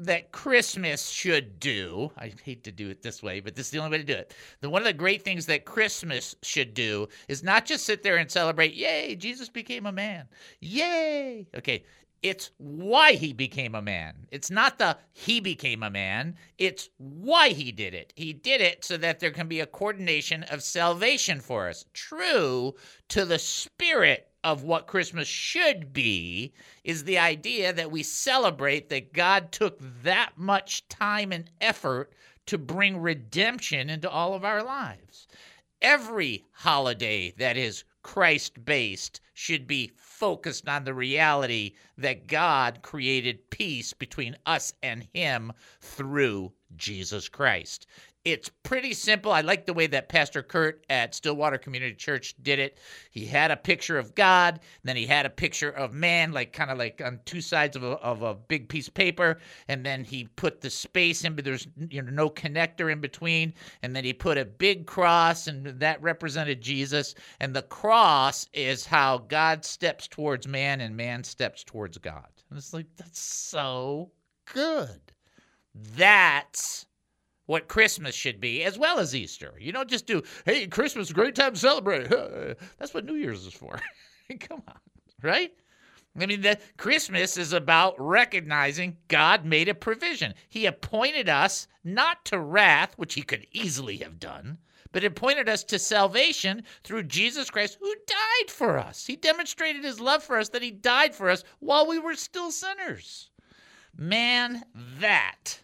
that 0.05 0.31
Christmas 0.31 1.10
should 1.10 1.60
do. 1.60 2.12
I 2.17 2.34
hate 2.43 2.63
to 2.63 2.72
do 2.72 2.89
it 2.89 3.01
this 3.01 3.22
way, 3.22 3.39
but 3.39 3.55
this 3.55 3.67
is 3.67 3.72
the 3.72 3.79
only 3.79 3.91
way 3.91 3.98
to 4.00 4.03
do 4.03 4.13
it. 4.13 4.34
The 4.62 4.70
one 4.70 4.81
of 4.81 4.88
the 4.88 4.93
great 4.93 5.24
things 5.24 5.46
that 5.46 5.65
Christmas 5.65 6.36
should 6.41 6.74
do 6.74 7.08
is 7.27 7.43
not 7.43 7.65
just 7.65 7.86
sit 7.86 8.03
there 8.03 8.17
and 8.17 8.29
celebrate, 8.29 8.74
yay, 8.74 9.15
Jesus 9.15 9.50
became 9.50 9.86
a 9.86 9.91
man. 9.91 10.27
Yay. 10.60 11.48
Okay, 11.55 11.84
it's 12.24 12.51
why 12.58 13.13
he 13.13 13.34
became 13.34 13.75
a 13.75 13.81
man. 13.81 14.27
It's 14.31 14.51
not 14.51 14.77
the 14.77 14.98
he 15.12 15.39
became 15.39 15.84
a 15.84 15.89
man, 15.89 16.36
it's 16.58 16.89
why 16.98 17.50
he 17.50 17.72
did 17.72 17.93
it. 17.93 18.13
He 18.15 18.34
did 18.34 18.62
it 18.62 18.86
so 18.86 18.98
that 18.98 19.20
there 19.20 19.31
can 19.31 19.48
be 19.48 19.60
a 19.60 19.65
coordination 19.65 20.43
of 20.43 20.63
salvation 20.63 21.39
for 21.39 21.67
us. 21.67 21.86
True 21.93 22.75
to 23.10 23.25
the 23.25 23.39
spirit 23.39 24.30
of 24.43 24.63
what 24.63 24.88
Christmas 24.88 25.27
should 25.27 25.93
be 25.93 26.53
is 26.83 27.03
the 27.03 27.17
idea 27.17 27.71
that 27.74 27.91
we 27.91 28.03
celebrate 28.03 28.89
that 28.89 29.13
God 29.13 29.51
took 29.51 29.77
that 30.03 30.31
much 30.38 30.88
time 30.89 31.31
and 31.31 31.50
effort 31.60 32.12
to 32.48 32.57
bring 32.57 32.98
redemption 32.98 33.89
into 33.89 34.10
all 34.10 34.33
of 34.33 34.43
our 34.43 34.63
lives. 34.63 35.27
Every 35.81 36.45
holiday 36.51 37.31
that 37.38 37.57
is 37.57 37.83
Christ 38.03 38.65
based 38.65 39.21
should 39.33 39.67
be 39.67 39.91
focused 39.95 40.67
on 40.67 40.83
the 40.83 40.93
reality 40.93 41.74
that 41.98 42.27
God 42.27 42.79
created 42.81 43.50
peace 43.50 43.93
between 43.93 44.38
us 44.45 44.74
and 44.81 45.07
Him 45.13 45.53
through 45.81 46.51
Jesus 46.75 47.29
Christ. 47.29 47.88
It's 48.23 48.49
pretty 48.61 48.93
simple. 48.93 49.31
I 49.31 49.41
like 49.41 49.65
the 49.65 49.73
way 49.73 49.87
that 49.87 50.07
Pastor 50.07 50.43
Kurt 50.43 50.85
at 50.91 51.15
Stillwater 51.15 51.57
Community 51.57 51.95
Church 51.95 52.35
did 52.43 52.59
it. 52.59 52.77
He 53.09 53.25
had 53.25 53.49
a 53.49 53.57
picture 53.57 53.97
of 53.97 54.13
God, 54.13 54.59
then 54.83 54.95
he 54.95 55.07
had 55.07 55.25
a 55.25 55.29
picture 55.29 55.71
of 55.71 55.91
man, 55.91 56.31
like 56.31 56.53
kind 56.53 56.69
of 56.69 56.77
like 56.77 57.01
on 57.03 57.19
two 57.25 57.41
sides 57.41 57.75
of 57.75 57.81
a, 57.81 57.93
of 57.93 58.21
a 58.21 58.35
big 58.35 58.69
piece 58.69 58.87
of 58.87 58.93
paper, 58.93 59.39
and 59.67 59.83
then 59.83 60.03
he 60.03 60.25
put 60.35 60.61
the 60.61 60.69
space 60.69 61.25
in, 61.25 61.35
but 61.35 61.43
there's 61.43 61.67
you 61.89 62.03
know 62.03 62.11
no 62.11 62.29
connector 62.29 62.91
in 62.91 63.01
between, 63.01 63.55
and 63.81 63.95
then 63.95 64.03
he 64.03 64.13
put 64.13 64.37
a 64.37 64.45
big 64.45 64.85
cross, 64.85 65.47
and 65.47 65.65
that 65.79 65.99
represented 65.99 66.61
Jesus. 66.61 67.15
And 67.39 67.55
the 67.55 67.63
cross 67.63 68.47
is 68.53 68.85
how 68.85 69.17
God 69.17 69.65
steps 69.65 70.07
towards 70.07 70.47
man, 70.47 70.81
and 70.81 70.95
man 70.95 71.23
steps 71.23 71.63
towards 71.63 71.97
God. 71.97 72.29
And 72.51 72.59
it's 72.59 72.71
like 72.71 72.87
that's 72.97 73.19
so 73.19 74.11
good. 74.45 75.01
That's 75.73 76.85
what 77.51 77.67
Christmas 77.67 78.15
should 78.15 78.39
be, 78.39 78.63
as 78.63 78.79
well 78.79 78.98
as 78.98 79.13
Easter. 79.13 79.55
You 79.60 79.74
don't 79.74 79.89
just 79.89 80.05
do, 80.05 80.24
hey, 80.46 80.67
Christmas 80.67 81.12
great 81.12 81.36
time 81.36 81.51
to 81.51 81.60
celebrate. 81.60 82.10
Uh, 82.10 82.53
that's 82.79 82.93
what 82.93 83.03
New 83.03 83.15
Year's 83.15 83.46
is 83.46 83.53
for. 83.53 83.77
Come 84.39 84.63
on, 84.70 84.79
right? 85.22 85.51
I 86.15 86.25
mean, 86.25 86.39
the 86.39 86.58
Christmas 86.77 87.36
is 87.36 87.51
about 87.51 87.96
recognizing 88.00 88.96
God 89.10 89.43
made 89.43 89.67
a 89.67 89.74
provision. 89.74 90.34
He 90.48 90.65
appointed 90.65 91.27
us 91.27 91.67
not 91.84 92.24
to 92.27 92.39
wrath, 92.39 92.93
which 92.96 93.15
he 93.15 93.22
could 93.22 93.46
easily 93.51 93.98
have 93.98 94.17
done, 94.17 94.58
but 94.93 95.03
appointed 95.03 95.50
us 95.50 95.65
to 95.65 95.77
salvation 95.77 96.63
through 96.86 97.03
Jesus 97.03 97.50
Christ, 97.50 97.77
who 97.81 97.93
died 98.08 98.50
for 98.50 98.77
us. 98.77 99.05
He 99.05 99.17
demonstrated 99.17 99.84
his 99.84 100.00
love 100.00 100.24
for 100.24 100.38
us 100.38 100.48
that 100.50 100.63
he 100.63 100.72
died 100.72 101.13
for 101.13 101.29
us 101.29 101.43
while 101.60 101.86
we 101.86 102.00
were 102.00 102.15
still 102.15 102.50
sinners. 102.50 103.29
Man, 103.98 104.63
that 104.74 105.60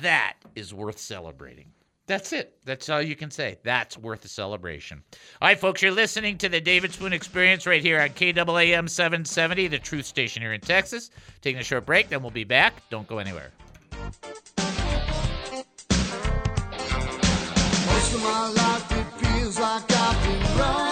that 0.00 0.34
is 0.54 0.72
worth 0.72 0.98
celebrating. 0.98 1.72
That's 2.06 2.32
it. 2.32 2.56
That's 2.64 2.88
all 2.88 3.00
you 3.00 3.14
can 3.14 3.30
say. 3.30 3.58
That's 3.62 3.96
worth 3.96 4.24
a 4.24 4.28
celebration. 4.28 5.02
All 5.40 5.48
right, 5.48 5.58
folks, 5.58 5.82
you're 5.82 5.92
listening 5.92 6.36
to 6.38 6.48
the 6.48 6.60
David 6.60 6.92
Spoon 6.92 7.12
Experience 7.12 7.66
right 7.66 7.80
here 7.80 8.00
on 8.00 8.08
KAAM 8.10 8.90
770, 8.90 9.68
the 9.68 9.78
truth 9.78 10.04
station 10.04 10.42
here 10.42 10.52
in 10.52 10.60
Texas. 10.60 11.10
Taking 11.40 11.60
a 11.60 11.64
short 11.64 11.86
break, 11.86 12.08
then 12.08 12.20
we'll 12.20 12.32
be 12.32 12.44
back. 12.44 12.82
Don't 12.90 13.06
go 13.06 13.18
anywhere. 13.18 13.52
Most 17.86 18.14
of 18.14 18.22
my 18.22 18.52
life 18.56 18.92
it 18.92 19.06
feels 19.24 19.58
like 19.58 19.90
I've 19.90 20.22
been 20.24 20.58
running, 20.58 20.91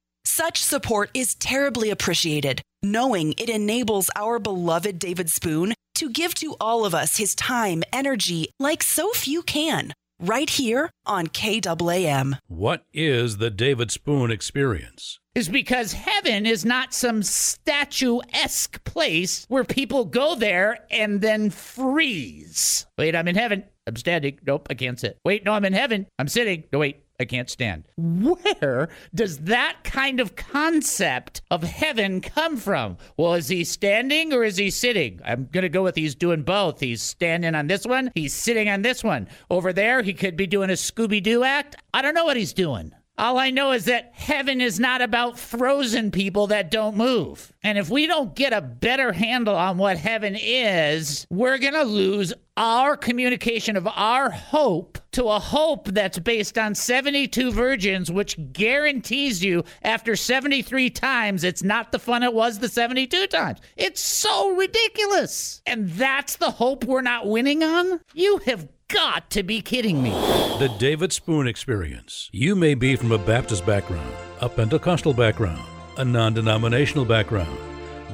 Such 0.33 0.63
support 0.63 1.11
is 1.13 1.35
terribly 1.35 1.89
appreciated, 1.89 2.61
knowing 2.81 3.33
it 3.33 3.49
enables 3.49 4.09
our 4.15 4.39
beloved 4.39 4.97
David 4.97 5.29
Spoon 5.29 5.73
to 5.95 6.09
give 6.09 6.33
to 6.35 6.55
all 6.61 6.85
of 6.85 6.95
us 6.95 7.17
his 7.17 7.35
time, 7.35 7.83
energy, 7.91 8.49
like 8.57 8.81
so 8.81 9.11
few 9.11 9.41
can, 9.41 9.91
right 10.21 10.49
here 10.49 10.89
on 11.05 11.27
KAAM. 11.27 12.39
What 12.47 12.85
is 12.93 13.39
the 13.39 13.49
David 13.49 13.91
Spoon 13.91 14.31
experience? 14.31 15.19
is 15.33 15.47
because 15.47 15.93
heaven 15.93 16.45
is 16.45 16.65
not 16.65 16.93
some 16.93 17.23
statuesque 17.23 18.83
place 18.83 19.45
where 19.47 19.63
people 19.63 20.05
go 20.05 20.35
there 20.35 20.85
and 20.91 21.21
then 21.21 21.49
freeze. 21.49 22.85
Wait, 22.97 23.15
I'm 23.15 23.27
in 23.27 23.35
heaven. 23.35 23.63
I'm 23.87 23.95
standing. 23.95 24.39
Nope, 24.45 24.67
I 24.69 24.73
can't 24.73 24.99
sit. 24.99 25.17
Wait, 25.23 25.45
no, 25.45 25.53
I'm 25.53 25.65
in 25.65 25.73
heaven. 25.73 26.05
I'm 26.19 26.27
sitting. 26.27 26.65
No, 26.71 26.79
wait, 26.79 27.03
I 27.21 27.25
can't 27.25 27.49
stand. 27.49 27.85
Where 27.97 28.89
does 29.13 29.39
that 29.39 29.77
kind 29.83 30.19
of 30.19 30.35
concept 30.35 31.41
of 31.51 31.63
heaven 31.63 32.19
come 32.19 32.57
from? 32.57 32.97
Well, 33.15 33.35
is 33.35 33.47
he 33.47 33.63
standing 33.63 34.33
or 34.33 34.43
is 34.43 34.57
he 34.57 34.71
sitting? 34.71 35.21
I'm 35.23 35.47
going 35.51 35.61
to 35.61 35.69
go 35.69 35.83
with 35.83 35.95
he's 35.95 36.15
doing 36.15 36.41
both. 36.43 36.79
He's 36.79 37.01
standing 37.01 37.55
on 37.55 37.67
this 37.67 37.85
one, 37.85 38.11
he's 38.15 38.33
sitting 38.33 38.67
on 38.67 38.81
this 38.81 39.03
one. 39.03 39.29
Over 39.49 39.71
there, 39.71 40.01
he 40.01 40.13
could 40.13 40.35
be 40.35 40.47
doing 40.47 40.69
a 40.69 40.73
Scooby 40.73 41.21
Doo 41.21 41.43
act. 41.43 41.75
I 41.93 42.01
don't 42.01 42.15
know 42.15 42.25
what 42.25 42.37
he's 42.37 42.53
doing. 42.53 42.91
All 43.17 43.37
I 43.37 43.51
know 43.51 43.71
is 43.71 43.85
that 43.85 44.13
heaven 44.15 44.61
is 44.61 44.79
not 44.79 45.01
about 45.01 45.37
frozen 45.37 46.09
people 46.09 46.47
that 46.47 46.71
don't 46.71 46.97
move. 46.97 47.53
And 47.61 47.77
if 47.77 47.87
we 47.87 48.07
don't 48.07 48.33
get 48.33 48.51
a 48.51 48.61
better 48.61 49.11
handle 49.11 49.55
on 49.55 49.77
what 49.77 49.97
heaven 49.97 50.35
is, 50.39 51.27
we're 51.29 51.59
going 51.59 51.73
to 51.73 51.83
lose 51.83 52.33
our 52.61 52.95
communication 52.95 53.75
of 53.75 53.87
our 53.87 54.29
hope 54.29 54.99
to 55.13 55.25
a 55.25 55.39
hope 55.39 55.87
that's 55.87 56.19
based 56.19 56.59
on 56.59 56.75
72 56.75 57.51
virgins, 57.51 58.11
which 58.11 58.37
guarantees 58.53 59.43
you 59.43 59.63
after 59.81 60.15
73 60.15 60.91
times 60.91 61.43
it's 61.43 61.63
not 61.63 61.91
the 61.91 61.97
fun 61.97 62.21
it 62.21 62.35
was 62.35 62.59
the 62.59 62.69
72 62.69 63.25
times. 63.27 63.57
It's 63.77 63.99
so 63.99 64.51
ridiculous. 64.51 65.63
And 65.65 65.89
that's 65.89 66.35
the 66.35 66.51
hope 66.51 66.83
we're 66.83 67.01
not 67.01 67.25
winning 67.25 67.63
on? 67.63 67.99
You 68.13 68.37
have 68.45 68.67
got 68.89 69.31
to 69.31 69.41
be 69.41 69.59
kidding 69.61 70.03
me. 70.03 70.11
The 70.59 70.71
David 70.77 71.11
Spoon 71.11 71.47
Experience. 71.47 72.29
You 72.31 72.55
may 72.55 72.75
be 72.75 72.95
from 72.95 73.11
a 73.11 73.17
Baptist 73.17 73.65
background, 73.65 74.13
a 74.39 74.47
Pentecostal 74.47 75.15
background, 75.15 75.65
a 75.97 76.05
non 76.05 76.35
denominational 76.35 77.05
background. 77.05 77.57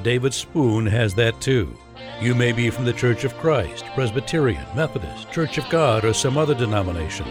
David 0.02 0.32
Spoon 0.32 0.86
has 0.86 1.12
that 1.16 1.38
too. 1.42 1.76
You 2.20 2.34
may 2.34 2.50
be 2.50 2.68
from 2.68 2.84
the 2.84 2.92
Church 2.92 3.22
of 3.22 3.36
Christ, 3.36 3.84
Presbyterian, 3.94 4.66
Methodist, 4.74 5.30
Church 5.30 5.56
of 5.56 5.68
God, 5.70 6.04
or 6.04 6.12
some 6.12 6.36
other 6.36 6.54
denomination. 6.54 7.26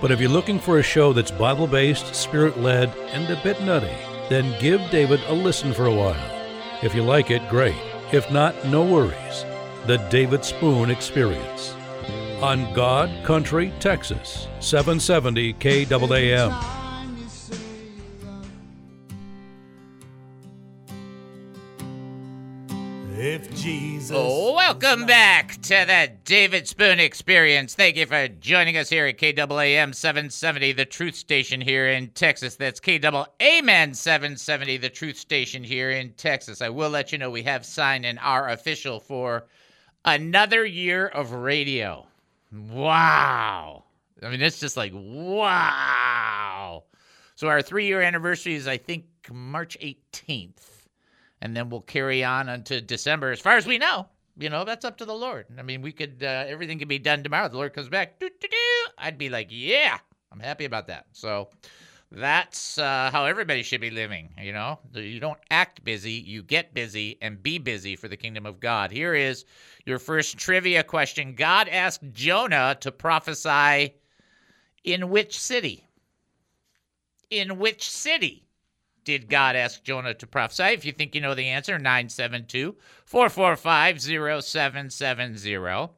But 0.00 0.10
if 0.10 0.18
you're 0.18 0.30
looking 0.30 0.58
for 0.58 0.78
a 0.78 0.82
show 0.82 1.12
that's 1.12 1.30
Bible 1.30 1.66
based, 1.66 2.14
spirit 2.14 2.58
led, 2.58 2.88
and 3.12 3.28
a 3.28 3.42
bit 3.42 3.60
nutty, 3.60 3.94
then 4.30 4.58
give 4.62 4.80
David 4.90 5.20
a 5.26 5.34
listen 5.34 5.74
for 5.74 5.86
a 5.86 5.94
while. 5.94 6.48
If 6.82 6.94
you 6.94 7.02
like 7.02 7.30
it, 7.30 7.46
great. 7.50 7.76
If 8.10 8.30
not, 8.30 8.54
no 8.64 8.82
worries. 8.82 9.44
The 9.86 9.98
David 10.08 10.42
Spoon 10.42 10.90
Experience. 10.90 11.74
On 12.40 12.72
God 12.72 13.10
Country, 13.24 13.74
Texas, 13.78 14.48
770 14.60 15.52
KAAM. 15.54 16.77
Welcome 24.80 25.06
back 25.06 25.60
to 25.60 25.84
the 25.88 26.08
David 26.24 26.68
Spoon 26.68 27.00
Experience. 27.00 27.74
Thank 27.74 27.96
you 27.96 28.06
for 28.06 28.28
joining 28.28 28.76
us 28.76 28.88
here 28.88 29.06
at 29.06 29.18
KAAM 29.18 29.92
770, 29.92 30.70
the 30.70 30.84
truth 30.84 31.16
station 31.16 31.60
here 31.60 31.88
in 31.88 32.10
Texas. 32.10 32.54
That's 32.54 32.78
KAAM 32.78 33.96
770, 33.96 34.76
the 34.76 34.88
truth 34.88 35.16
station 35.16 35.64
here 35.64 35.90
in 35.90 36.12
Texas. 36.12 36.62
I 36.62 36.68
will 36.68 36.90
let 36.90 37.10
you 37.10 37.18
know 37.18 37.28
we 37.28 37.42
have 37.42 37.66
signed 37.66 38.06
in 38.06 38.18
our 38.18 38.50
official 38.50 39.00
for 39.00 39.46
another 40.04 40.64
year 40.64 41.08
of 41.08 41.32
radio. 41.32 42.06
Wow. 42.52 43.82
I 44.22 44.30
mean, 44.30 44.40
it's 44.40 44.60
just 44.60 44.76
like, 44.76 44.92
wow. 44.94 46.84
So 47.34 47.48
our 47.48 47.62
three 47.62 47.86
year 47.86 48.00
anniversary 48.00 48.54
is, 48.54 48.68
I 48.68 48.76
think, 48.76 49.06
March 49.28 49.76
18th 49.80 50.84
and 51.40 51.56
then 51.56 51.68
we'll 51.68 51.80
carry 51.80 52.22
on 52.22 52.48
until 52.48 52.80
December, 52.80 53.32
as 53.32 53.40
far 53.40 53.56
as 53.56 53.66
we 53.66 53.78
know. 53.78 54.06
You 54.38 54.50
know, 54.50 54.64
that's 54.64 54.84
up 54.84 54.96
to 54.98 55.04
the 55.04 55.14
Lord. 55.14 55.46
I 55.58 55.62
mean, 55.62 55.82
we 55.82 55.90
could, 55.90 56.22
uh, 56.22 56.44
everything 56.46 56.78
could 56.78 56.86
be 56.86 57.00
done 57.00 57.24
tomorrow. 57.24 57.48
The 57.48 57.56
Lord 57.56 57.72
comes 57.72 57.88
back, 57.88 58.20
doo, 58.20 58.30
doo, 58.40 58.48
doo. 58.48 58.92
I'd 58.96 59.18
be 59.18 59.28
like, 59.28 59.48
yeah, 59.50 59.98
I'm 60.30 60.38
happy 60.38 60.64
about 60.64 60.86
that. 60.86 61.06
So 61.12 61.48
that's 62.12 62.78
uh, 62.78 63.10
how 63.12 63.24
everybody 63.24 63.64
should 63.64 63.80
be 63.80 63.90
living. 63.90 64.32
You 64.40 64.52
know, 64.52 64.78
you 64.94 65.18
don't 65.18 65.40
act 65.50 65.82
busy, 65.82 66.12
you 66.12 66.44
get 66.44 66.72
busy 66.72 67.18
and 67.20 67.42
be 67.42 67.58
busy 67.58 67.96
for 67.96 68.06
the 68.06 68.16
kingdom 68.16 68.46
of 68.46 68.60
God. 68.60 68.92
Here 68.92 69.14
is 69.14 69.44
your 69.84 69.98
first 69.98 70.38
trivia 70.38 70.84
question 70.84 71.34
God 71.34 71.68
asked 71.68 72.04
Jonah 72.12 72.76
to 72.80 72.92
prophesy 72.92 73.94
in 74.84 75.10
which 75.10 75.38
city? 75.38 75.84
In 77.28 77.58
which 77.58 77.90
city? 77.90 78.47
Did 79.08 79.30
God 79.30 79.56
ask 79.56 79.82
Jonah 79.82 80.12
to 80.12 80.26
prophesy? 80.26 80.64
If 80.64 80.84
you 80.84 80.92
think 80.92 81.14
you 81.14 81.22
know 81.22 81.34
the 81.34 81.46
answer, 81.46 81.78
972 81.78 82.76
445 83.06 84.02
0770. 84.44 85.88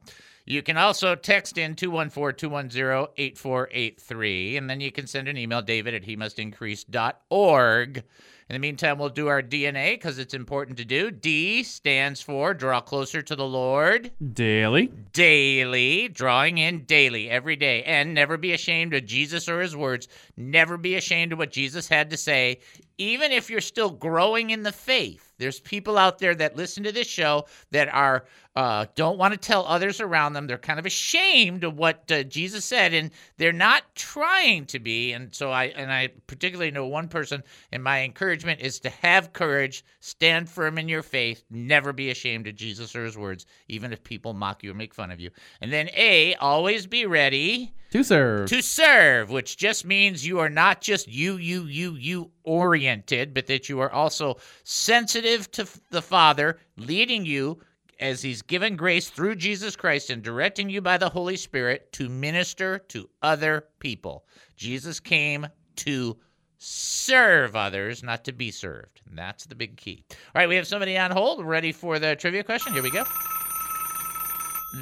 You 0.45 0.61
can 0.61 0.77
also 0.77 1.15
text 1.15 1.57
in 1.57 1.75
214 1.75 2.37
210 2.37 3.07
8483, 3.17 4.55
and 4.55 4.69
then 4.69 4.79
you 4.79 4.93
can 4.93 5.07
send 5.07 5.27
an 5.27 5.35
email, 5.35 5.61
david 5.61 5.93
at 5.93 6.05
he 6.05 6.15
must 6.15 6.39
increase.org. 6.39 8.03
In 8.49 8.53
the 8.53 8.59
meantime, 8.59 8.97
we'll 8.97 9.09
do 9.09 9.27
our 9.27 9.41
DNA 9.41 9.93
because 9.93 10.19
it's 10.19 10.33
important 10.33 10.77
to 10.77 10.85
do. 10.85 11.09
D 11.11 11.63
stands 11.63 12.21
for 12.21 12.53
draw 12.53 12.81
closer 12.81 13.21
to 13.21 13.35
the 13.35 13.45
Lord 13.45 14.11
Daily. 14.33 14.91
daily, 15.13 16.07
drawing 16.09 16.57
in 16.57 16.83
daily, 16.85 17.29
every 17.29 17.55
day, 17.55 17.83
and 17.83 18.13
never 18.13 18.37
be 18.37 18.53
ashamed 18.53 18.93
of 18.93 19.05
Jesus 19.05 19.47
or 19.47 19.61
his 19.61 19.75
words. 19.75 20.07
Never 20.35 20.77
be 20.77 20.95
ashamed 20.95 21.33
of 21.33 21.39
what 21.39 21.51
Jesus 21.51 21.87
had 21.87 22.09
to 22.09 22.17
say, 22.17 22.59
even 22.97 23.31
if 23.31 23.49
you're 23.49 23.61
still 23.61 23.89
growing 23.89 24.49
in 24.49 24.63
the 24.63 24.71
faith. 24.71 25.30
There's 25.41 25.59
people 25.59 25.97
out 25.97 26.19
there 26.19 26.35
that 26.35 26.55
listen 26.55 26.83
to 26.83 26.91
this 26.91 27.07
show 27.07 27.45
that 27.71 27.89
are 27.89 28.25
uh, 28.55 28.85
don't 28.95 29.17
want 29.17 29.33
to 29.33 29.39
tell 29.39 29.65
others 29.65 30.01
around 30.01 30.33
them. 30.33 30.45
They're 30.45 30.57
kind 30.57 30.77
of 30.77 30.85
ashamed 30.85 31.63
of 31.63 31.77
what 31.77 32.11
uh, 32.11 32.23
Jesus 32.23 32.63
said, 32.63 32.93
and 32.93 33.09
they're 33.37 33.53
not 33.53 33.83
trying 33.95 34.65
to 34.67 34.79
be. 34.79 35.13
And 35.13 35.33
so 35.33 35.51
I 35.51 35.65
and 35.65 35.91
I 35.91 36.09
particularly 36.27 36.69
know 36.69 36.85
one 36.85 37.07
person. 37.07 37.43
And 37.71 37.83
my 37.83 38.03
encouragement 38.03 38.59
is 38.59 38.79
to 38.81 38.89
have 38.89 39.33
courage, 39.33 39.83
stand 39.99 40.49
firm 40.49 40.77
in 40.77 40.89
your 40.89 41.01
faith, 41.01 41.43
never 41.49 41.91
be 41.91 42.11
ashamed 42.11 42.45
of 42.45 42.55
Jesus 42.55 42.95
or 42.95 43.05
His 43.05 43.17
words, 43.17 43.45
even 43.67 43.93
if 43.93 44.03
people 44.03 44.33
mock 44.33 44.63
you 44.63 44.71
or 44.71 44.75
make 44.75 44.93
fun 44.93 45.11
of 45.11 45.19
you. 45.19 45.31
And 45.61 45.71
then 45.73 45.89
A, 45.95 46.35
always 46.35 46.85
be 46.85 47.05
ready 47.05 47.73
To 47.91 48.03
serve. 48.03 48.47
to 48.47 48.61
serve, 48.61 49.29
which 49.29 49.57
just 49.57 49.85
means 49.85 50.25
you 50.25 50.39
are 50.39 50.49
not 50.49 50.79
just 50.79 51.09
you, 51.09 51.35
you, 51.35 51.65
you, 51.65 51.95
you 51.95 52.31
oriented, 52.43 53.33
but 53.33 53.47
that 53.47 53.67
you 53.67 53.81
are 53.81 53.91
also 53.91 54.37
sensitive 54.63 55.51
to 55.51 55.67
the 55.89 56.01
Father 56.01 56.57
leading 56.77 57.25
you 57.25 57.59
as 57.99 58.21
He's 58.21 58.41
given 58.41 58.77
grace 58.77 59.09
through 59.09 59.35
Jesus 59.35 59.75
Christ 59.75 60.09
and 60.09 60.23
directing 60.23 60.69
you 60.69 60.81
by 60.81 60.97
the 60.97 61.09
Holy 61.09 61.35
Spirit 61.35 61.91
to 61.93 62.07
minister 62.07 62.79
to 62.89 63.09
other 63.21 63.65
people. 63.79 64.25
Jesus 64.55 65.01
came 65.01 65.47
to 65.77 66.17
serve 66.59 67.55
others, 67.57 68.03
not 68.03 68.23
to 68.23 68.31
be 68.31 68.51
served. 68.51 69.01
And 69.09 69.17
that's 69.17 69.45
the 69.45 69.55
big 69.55 69.75
key. 69.75 70.05
All 70.11 70.17
right, 70.35 70.47
we 70.47 70.55
have 70.55 70.67
somebody 70.67 70.97
on 70.97 71.11
hold 71.11 71.45
ready 71.45 71.71
for 71.73 71.99
the 71.99 72.15
trivia 72.15 72.43
question. 72.43 72.71
Here 72.71 72.83
we 72.83 72.91
go. 72.91 73.03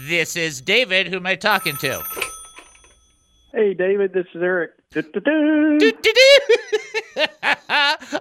This 0.08 0.36
is 0.36 0.62
David. 0.62 1.08
Who 1.08 1.15
am 1.15 1.26
I 1.26 1.36
talking 1.36 1.76
to? 1.78 2.29
Hey, 3.51 3.73
David, 3.73 4.13
this 4.13 4.25
is 4.33 4.41
Eric. 4.41 4.71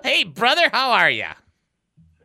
Hey, 0.02 0.24
brother, 0.24 0.68
how 0.72 0.90
are 0.90 1.10
you? 1.10 1.26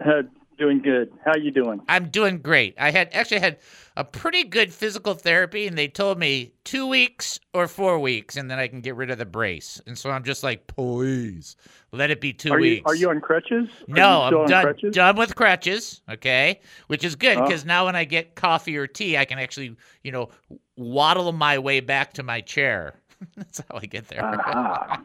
Uh, 0.04 0.24
doing 0.64 0.80
good. 0.82 1.12
How 1.26 1.36
you 1.36 1.52
doing? 1.52 1.82
I'm 1.90 2.08
doing 2.10 2.38
great. 2.38 2.74
I 2.80 2.92
had 2.92 3.10
actually 3.12 3.40
had 3.42 3.58
a 3.98 4.04
pretty 4.04 4.44
good 4.46 4.74
physical 4.74 5.14
therapy, 5.14 5.68
and 5.68 5.78
they 5.78 5.88
told 5.88 6.18
me 6.18 6.54
two 6.64 6.88
weeks 6.88 7.40
or 7.54 7.68
four 7.68 8.00
weeks, 8.00 8.38
and 8.38 8.50
then 8.50 8.60
I 8.60 8.68
can 8.68 8.80
get 8.82 8.96
rid 8.96 9.12
of 9.12 9.18
the 9.18 9.26
brace. 9.26 9.82
And 9.86 9.98
so 9.98 10.10
I'm 10.10 10.24
just 10.24 10.42
like, 10.44 10.66
please 10.68 11.56
let 11.92 12.10
it 12.12 12.22
be 12.22 12.32
two 12.34 12.52
Are 12.54 12.60
you 12.60 12.72
weeks. 12.76 12.84
are 12.90 12.96
you 12.96 13.10
on 13.10 13.20
crutches? 13.20 13.68
No, 13.88 14.22
I'm 14.24 14.48
done, 14.48 14.64
crutches? 14.64 14.96
done 14.96 15.16
with 15.18 15.36
crutches. 15.36 16.02
Okay, 16.10 16.62
which 16.88 17.04
is 17.04 17.16
good 17.16 17.38
Oh. 17.38 17.44
because 17.46 17.66
now 17.66 17.86
when 17.86 17.96
I 17.96 18.06
get 18.06 18.36
coffee 18.36 18.78
or 18.78 18.88
tea, 18.88 19.18
I 19.18 19.26
can 19.26 19.38
actually, 19.40 19.76
you 20.04 20.12
know, 20.12 20.30
waddle 20.78 21.32
my 21.34 21.60
way 21.60 21.82
back 21.82 22.14
to 22.14 22.24
my 22.24 22.40
chair. 22.42 22.96
That's 23.38 23.60
how 23.70 23.78
I 23.78 23.86
get 23.86 24.08
there. 24.08 24.22
Ah. 24.24 25.02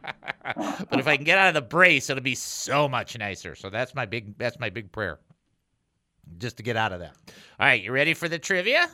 but 0.90 0.98
if 0.98 1.06
I 1.06 1.16
can 1.16 1.24
get 1.24 1.38
out 1.38 1.48
of 1.48 1.54
the 1.54 1.62
brace, 1.62 2.10
it'll 2.10 2.22
be 2.22 2.34
so 2.34 2.88
much 2.88 3.16
nicer. 3.18 3.54
So 3.54 3.70
that's 3.70 3.94
my 3.94 4.06
big 4.06 4.36
that's 4.38 4.58
my 4.58 4.70
big 4.70 4.90
prayer. 4.92 5.18
Just 6.36 6.58
to 6.58 6.62
get 6.62 6.76
out 6.76 6.92
of 6.92 7.00
that. 7.00 7.14
All 7.58 7.66
right, 7.66 7.82
you 7.82 7.90
ready 7.92 8.14
for 8.14 8.28
the 8.28 8.38
trivia? 8.38 8.88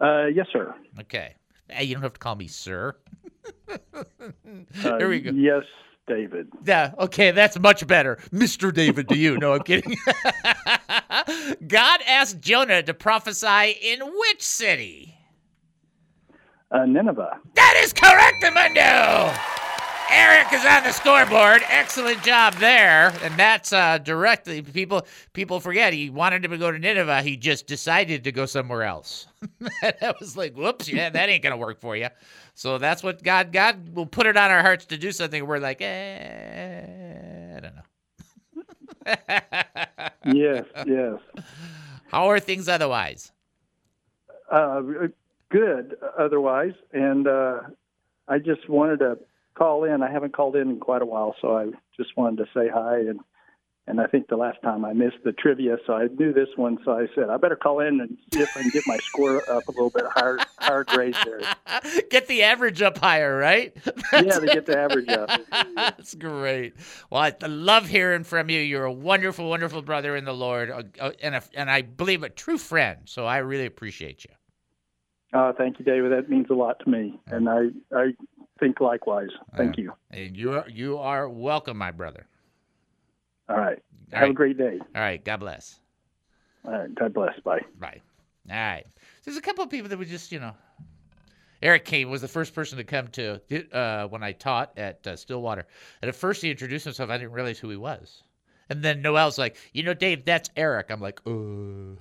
Uh, 0.00 0.26
yes, 0.26 0.46
sir. 0.52 0.74
Okay. 1.00 1.34
Hey, 1.68 1.84
you 1.84 1.94
don't 1.94 2.02
have 2.02 2.14
to 2.14 2.18
call 2.18 2.34
me 2.36 2.48
sir. 2.48 2.96
Uh, 3.70 3.76
There 4.82 5.08
we 5.08 5.20
go. 5.20 5.30
Yes, 5.30 5.62
David. 6.06 6.48
Yeah, 6.64 6.92
okay, 6.98 7.30
that's 7.30 7.58
much 7.58 7.86
better. 7.86 8.16
Mr. 8.32 8.72
David 8.72 9.08
to 9.08 9.16
you. 9.16 9.38
No, 9.38 9.54
I'm 9.54 9.62
kidding. 9.62 9.96
God 11.66 12.00
asked 12.06 12.40
Jonah 12.40 12.82
to 12.82 12.92
prophesy 12.94 13.76
in 13.82 14.00
which 14.00 14.42
city? 14.42 15.16
Uh, 16.70 16.84
Nineveh. 16.86 17.38
That 17.54 17.80
is 17.82 17.92
correct, 17.92 18.12
Amundo! 18.12 18.19
Eric 20.20 20.52
is 20.52 20.66
on 20.66 20.82
the 20.82 20.92
scoreboard. 20.92 21.62
Excellent 21.70 22.22
job 22.22 22.52
there. 22.56 23.10
And 23.22 23.38
that's 23.38 23.72
uh, 23.72 23.96
directly 23.96 24.60
people 24.60 25.06
people 25.32 25.60
forget 25.60 25.94
he 25.94 26.10
wanted 26.10 26.44
him 26.44 26.50
to 26.50 26.58
go 26.58 26.70
to 26.70 26.78
Nineveh. 26.78 27.22
He 27.22 27.38
just 27.38 27.66
decided 27.66 28.24
to 28.24 28.32
go 28.32 28.44
somewhere 28.44 28.82
else. 28.82 29.28
that 29.80 30.16
was 30.20 30.36
like, 30.36 30.54
whoops, 30.54 30.90
yeah, 30.90 31.08
that 31.08 31.30
ain't 31.30 31.42
gonna 31.42 31.56
work 31.56 31.80
for 31.80 31.96
you. 31.96 32.08
So 32.54 32.76
that's 32.76 33.02
what 33.02 33.22
God 33.22 33.50
God 33.50 33.94
will 33.94 34.04
put 34.04 34.26
it 34.26 34.36
on 34.36 34.50
our 34.50 34.60
hearts 34.60 34.84
to 34.86 34.98
do 34.98 35.10
something. 35.10 35.46
We're 35.46 35.58
like, 35.58 35.80
eh, 35.80 37.56
I 37.56 37.60
don't 37.60 37.74
know. 37.74 37.82
Yes, 40.26 40.66
yes. 40.86 41.14
How 42.08 42.26
are 42.26 42.38
things 42.38 42.68
otherwise? 42.68 43.32
Uh, 44.52 44.82
good. 45.48 45.96
Otherwise, 46.18 46.74
and 46.92 47.26
uh, 47.26 47.60
I 48.28 48.38
just 48.38 48.68
wanted 48.68 48.98
to 48.98 49.18
call 49.54 49.84
in. 49.84 50.02
I 50.02 50.10
haven't 50.10 50.34
called 50.34 50.56
in 50.56 50.70
in 50.70 50.80
quite 50.80 51.02
a 51.02 51.06
while, 51.06 51.34
so 51.40 51.56
I 51.56 51.66
just 51.96 52.16
wanted 52.16 52.38
to 52.38 52.44
say 52.54 52.68
hi. 52.72 52.98
And 52.98 53.20
and 53.86 54.00
I 54.00 54.06
think 54.06 54.28
the 54.28 54.36
last 54.36 54.62
time 54.62 54.84
I 54.84 54.92
missed 54.92 55.16
the 55.24 55.32
trivia, 55.32 55.76
so 55.84 55.94
I 55.94 56.06
knew 56.06 56.32
this 56.32 56.48
one. 56.54 56.78
So 56.84 56.92
I 56.92 57.06
said 57.14 57.28
I 57.28 57.36
better 57.38 57.56
call 57.56 57.80
in 57.80 58.00
and 58.00 58.16
see 58.32 58.40
if 58.40 58.56
I 58.56 58.60
can 58.60 58.70
get 58.70 58.84
my 58.86 58.98
score 58.98 59.38
up 59.50 59.66
a 59.66 59.72
little 59.72 59.90
bit 59.90 60.04
higher, 60.14 60.38
higher 60.58 60.84
grade 60.84 61.16
there. 61.24 61.40
Get 62.10 62.28
the 62.28 62.44
average 62.44 62.82
up 62.82 62.98
higher, 62.98 63.36
right? 63.36 63.76
Yeah, 64.12 64.38
to 64.38 64.46
get 64.46 64.66
the 64.66 64.78
average 64.78 65.08
up. 65.08 65.30
That's 65.76 66.14
great. 66.14 66.74
Well, 67.10 67.22
I 67.22 67.34
I 67.42 67.46
love 67.46 67.88
hearing 67.88 68.24
from 68.24 68.50
you. 68.50 68.60
You're 68.60 68.84
a 68.84 68.92
wonderful, 68.92 69.48
wonderful 69.48 69.82
brother 69.82 70.14
in 70.14 70.24
the 70.24 70.34
Lord, 70.34 70.70
uh, 70.70 70.82
uh, 71.00 71.12
and 71.22 71.36
a, 71.36 71.42
and 71.54 71.70
I 71.70 71.82
believe 71.82 72.22
a 72.22 72.28
true 72.28 72.58
friend. 72.58 72.98
So 73.06 73.24
I 73.24 73.38
really 73.38 73.66
appreciate 73.66 74.24
you. 74.24 74.30
Uh, 75.32 75.52
thank 75.56 75.78
you, 75.78 75.84
David. 75.84 76.12
That 76.12 76.28
means 76.28 76.46
a 76.50 76.54
lot 76.54 76.80
to 76.84 76.90
me, 76.90 77.18
and 77.28 77.48
I 77.48 77.68
I 77.94 78.14
think 78.60 78.80
likewise. 78.80 79.30
Thank 79.56 79.78
you. 79.78 79.92
And 80.10 80.36
you 80.36 80.52
are, 80.52 80.68
you 80.68 80.98
are 80.98 81.28
welcome, 81.28 81.76
my 81.76 81.90
brother. 81.90 82.26
All 83.48 83.56
right. 83.56 83.82
All 84.12 84.20
Have 84.20 84.30
a 84.30 84.34
great 84.34 84.58
day. 84.58 84.78
All 84.94 85.02
right. 85.02 85.24
God 85.24 85.40
bless. 85.40 85.80
All 86.64 86.72
right. 86.72 86.94
God 86.94 87.12
bless. 87.12 87.38
Bye. 87.40 87.60
Right. 87.78 88.02
All 88.48 88.56
right. 88.56 88.84
There's 89.24 89.36
a 89.36 89.42
couple 89.42 89.64
of 89.64 89.70
people 89.70 89.88
that 89.88 89.98
would 89.98 90.08
just, 90.08 90.30
you 90.30 90.40
know. 90.40 90.52
Eric 91.62 91.84
Kane 91.84 92.08
was 92.08 92.22
the 92.22 92.28
first 92.28 92.54
person 92.54 92.78
to 92.78 92.84
come 92.84 93.08
to 93.08 93.40
uh, 93.72 94.06
when 94.08 94.22
I 94.22 94.32
taught 94.32 94.72
at 94.78 95.06
uh, 95.06 95.16
Stillwater. 95.16 95.66
And 96.00 96.08
at 96.08 96.14
first 96.14 96.40
he 96.40 96.50
introduced 96.50 96.84
himself. 96.84 97.10
I 97.10 97.18
didn't 97.18 97.32
realize 97.32 97.58
who 97.58 97.68
he 97.68 97.76
was. 97.76 98.22
And 98.70 98.82
then 98.82 99.02
Noel's 99.02 99.36
like, 99.36 99.56
you 99.74 99.82
know, 99.82 99.92
Dave, 99.94 100.24
that's 100.24 100.48
Eric. 100.56 100.90
I'm 100.90 101.00
like, 101.00 101.20
uh. 101.26 102.00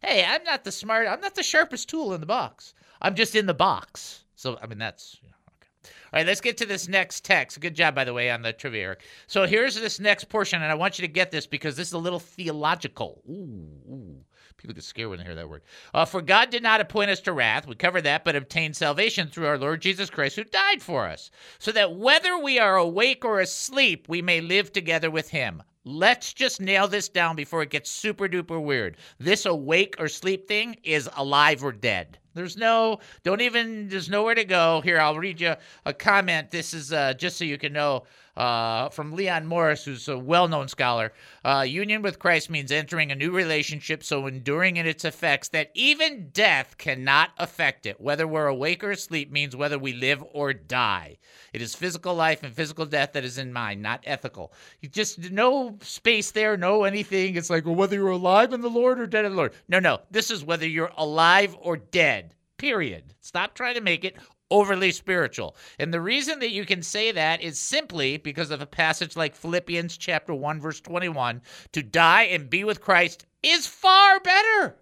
hey, 0.06 0.24
I'm 0.26 0.44
not 0.44 0.64
the 0.64 0.72
smart, 0.72 1.06
I'm 1.06 1.20
not 1.20 1.34
the 1.34 1.42
sharpest 1.42 1.88
tool 1.88 2.12
in 2.12 2.20
the 2.20 2.26
box. 2.26 2.74
I'm 3.00 3.14
just 3.14 3.34
in 3.34 3.46
the 3.46 3.54
box. 3.54 4.24
So, 4.36 4.58
I 4.62 4.66
mean, 4.66 4.78
that's, 4.78 5.18
okay. 5.24 5.90
All 6.12 6.20
right, 6.20 6.26
let's 6.26 6.40
get 6.40 6.56
to 6.58 6.66
this 6.66 6.88
next 6.88 7.24
text. 7.24 7.58
Good 7.60 7.74
job, 7.74 7.94
by 7.94 8.04
the 8.04 8.12
way, 8.12 8.30
on 8.30 8.42
the 8.42 8.52
trivia, 8.52 8.82
Eric. 8.82 9.00
So 9.26 9.46
here's 9.46 9.74
this 9.74 9.98
next 9.98 10.28
portion, 10.28 10.62
and 10.62 10.70
I 10.70 10.74
want 10.74 10.98
you 10.98 11.06
to 11.06 11.12
get 11.12 11.30
this 11.30 11.46
because 11.46 11.76
this 11.76 11.88
is 11.88 11.94
a 11.94 11.98
little 11.98 12.20
theological. 12.20 13.22
Ooh, 13.28 13.92
ooh. 13.92 14.16
People 14.58 14.74
get 14.74 14.84
scared 14.84 15.10
when 15.10 15.18
they 15.18 15.24
hear 15.24 15.34
that 15.34 15.48
word. 15.48 15.62
Uh, 15.92 16.04
For 16.04 16.22
God 16.22 16.50
did 16.50 16.62
not 16.62 16.80
appoint 16.80 17.10
us 17.10 17.20
to 17.20 17.32
wrath, 17.32 17.66
we 17.66 17.74
covered 17.74 18.02
that, 18.02 18.24
but 18.24 18.36
obtained 18.36 18.74
salvation 18.74 19.28
through 19.28 19.46
our 19.46 19.58
Lord 19.58 19.82
Jesus 19.82 20.08
Christ, 20.08 20.36
who 20.36 20.44
died 20.44 20.82
for 20.82 21.06
us, 21.06 21.30
so 21.58 21.72
that 21.72 21.96
whether 21.96 22.38
we 22.38 22.58
are 22.58 22.76
awake 22.76 23.24
or 23.24 23.40
asleep, 23.40 24.08
we 24.08 24.22
may 24.22 24.40
live 24.40 24.72
together 24.72 25.10
with 25.10 25.28
him. 25.28 25.62
Let's 25.84 26.32
just 26.32 26.60
nail 26.60 26.88
this 26.88 27.08
down 27.08 27.36
before 27.36 27.62
it 27.62 27.70
gets 27.70 27.90
super 27.90 28.28
duper 28.28 28.60
weird. 28.60 28.96
This 29.18 29.46
awake 29.46 29.94
or 29.98 30.08
sleep 30.08 30.48
thing 30.48 30.76
is 30.82 31.08
alive 31.16 31.62
or 31.62 31.72
dead. 31.72 32.18
There's 32.36 32.56
no, 32.56 33.00
don't 33.24 33.40
even, 33.40 33.88
there's 33.88 34.08
nowhere 34.08 34.34
to 34.34 34.44
go. 34.44 34.82
Here, 34.82 35.00
I'll 35.00 35.18
read 35.18 35.40
you 35.40 35.54
a 35.84 35.92
comment. 35.92 36.50
This 36.50 36.74
is 36.74 36.92
uh, 36.92 37.14
just 37.14 37.38
so 37.38 37.44
you 37.44 37.58
can 37.58 37.72
know 37.72 38.04
uh, 38.36 38.90
from 38.90 39.14
Leon 39.14 39.46
Morris, 39.46 39.84
who's 39.84 40.08
a 40.08 40.18
well 40.18 40.46
known 40.46 40.68
scholar. 40.68 41.12
Uh, 41.44 41.64
union 41.66 42.02
with 42.02 42.18
Christ 42.18 42.50
means 42.50 42.70
entering 42.70 43.10
a 43.10 43.14
new 43.14 43.30
relationship, 43.30 44.04
so 44.04 44.26
enduring 44.26 44.76
in 44.76 44.86
its 44.86 45.04
effects 45.04 45.48
that 45.48 45.70
even 45.74 46.28
death 46.32 46.76
cannot 46.76 47.30
affect 47.38 47.86
it. 47.86 48.00
Whether 48.00 48.26
we're 48.26 48.46
awake 48.46 48.84
or 48.84 48.90
asleep 48.90 49.32
means 49.32 49.56
whether 49.56 49.78
we 49.78 49.94
live 49.94 50.22
or 50.32 50.52
die. 50.52 51.16
It 51.52 51.62
is 51.62 51.74
physical 51.74 52.14
life 52.14 52.42
and 52.42 52.54
physical 52.54 52.84
death 52.84 53.14
that 53.14 53.24
is 53.24 53.38
in 53.38 53.52
mind, 53.52 53.82
not 53.82 54.04
ethical. 54.04 54.52
You 54.80 54.88
just 54.90 55.30
no 55.30 55.78
space 55.80 56.30
there, 56.30 56.56
no 56.56 56.84
anything. 56.84 57.36
It's 57.36 57.50
like, 57.50 57.64
well, 57.64 57.74
whether 57.74 57.96
you're 57.96 58.10
alive 58.10 58.52
in 58.52 58.60
the 58.60 58.68
Lord 58.68 59.00
or 59.00 59.06
dead 59.06 59.24
in 59.24 59.30
the 59.32 59.36
Lord. 59.36 59.54
No, 59.68 59.78
no. 59.78 60.00
This 60.10 60.30
is 60.30 60.44
whether 60.44 60.66
you're 60.66 60.92
alive 60.98 61.56
or 61.60 61.78
dead. 61.78 62.25
Period. 62.58 63.14
Stop 63.20 63.54
trying 63.54 63.74
to 63.74 63.80
make 63.80 64.04
it 64.04 64.16
overly 64.50 64.92
spiritual. 64.92 65.56
And 65.78 65.92
the 65.92 66.00
reason 66.00 66.38
that 66.38 66.50
you 66.50 66.64
can 66.64 66.82
say 66.82 67.12
that 67.12 67.42
is 67.42 67.58
simply 67.58 68.16
because 68.16 68.50
of 68.50 68.62
a 68.62 68.66
passage 68.66 69.16
like 69.16 69.34
Philippians 69.34 69.96
chapter 69.96 70.34
1 70.34 70.60
verse 70.60 70.80
21, 70.80 71.42
to 71.72 71.82
die 71.82 72.22
and 72.22 72.48
be 72.48 72.64
with 72.64 72.80
Christ 72.80 73.26
is 73.42 73.66
far 73.66 74.20
better. 74.20 74.76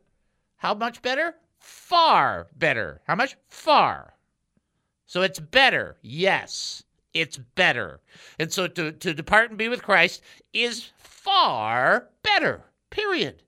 How 0.56 0.74
much 0.74 1.02
better? 1.02 1.34
Far 1.58 2.48
better. 2.56 3.00
How 3.06 3.14
much? 3.14 3.36
Far. 3.48 4.14
So 5.06 5.22
it's 5.22 5.38
better. 5.38 5.96
Yes, 6.02 6.84
it's 7.12 7.38
better. 7.38 8.00
And 8.38 8.52
so 8.52 8.66
to, 8.66 8.92
to 8.92 9.14
depart 9.14 9.50
and 9.50 9.58
be 9.58 9.68
with 9.68 9.82
Christ 9.82 10.22
is 10.52 10.90
far 10.96 12.08
better. 12.22 12.64
Period. 12.90 13.42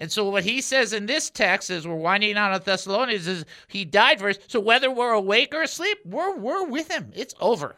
And 0.00 0.12
so 0.12 0.30
what 0.30 0.44
he 0.44 0.60
says 0.60 0.92
in 0.92 1.06
this 1.06 1.28
text 1.28 1.70
as 1.70 1.86
we're 1.86 1.96
winding 1.96 2.34
down 2.34 2.52
on 2.52 2.60
Thessalonians 2.64 3.26
is 3.26 3.44
he 3.66 3.84
died 3.84 4.20
for 4.20 4.28
us. 4.28 4.38
So 4.46 4.60
whether 4.60 4.90
we're 4.90 5.12
awake 5.12 5.52
or 5.52 5.62
asleep, 5.62 5.98
we're 6.04 6.36
we're 6.36 6.64
with 6.64 6.88
him. 6.90 7.10
It's 7.14 7.34
over. 7.40 7.76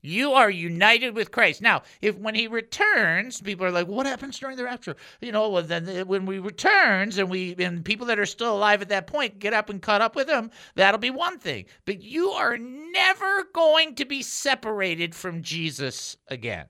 You 0.00 0.34
are 0.34 0.48
united 0.48 1.16
with 1.16 1.32
Christ. 1.32 1.60
Now, 1.60 1.82
if 2.00 2.16
when 2.16 2.36
he 2.36 2.46
returns, 2.46 3.40
people 3.40 3.66
are 3.66 3.72
like, 3.72 3.88
"What 3.88 4.06
happens 4.06 4.38
during 4.38 4.56
the 4.56 4.64
rapture?" 4.64 4.94
You 5.20 5.32
know, 5.32 5.50
well, 5.50 5.62
then 5.62 5.88
uh, 5.88 6.04
when 6.04 6.26
we 6.26 6.38
returns 6.38 7.18
and 7.18 7.28
we 7.28 7.56
and 7.58 7.84
people 7.84 8.06
that 8.06 8.18
are 8.18 8.24
still 8.24 8.56
alive 8.56 8.80
at 8.82 8.88
that 8.90 9.08
point 9.08 9.40
get 9.40 9.52
up 9.52 9.68
and 9.68 9.82
caught 9.82 10.02
up 10.02 10.14
with 10.14 10.28
him, 10.28 10.50
that'll 10.76 10.98
be 10.98 11.10
one 11.10 11.38
thing. 11.38 11.66
But 11.84 12.02
you 12.02 12.30
are 12.30 12.56
never 12.56 13.44
going 13.52 13.96
to 13.96 14.04
be 14.04 14.22
separated 14.22 15.14
from 15.14 15.42
Jesus 15.42 16.16
again. 16.28 16.68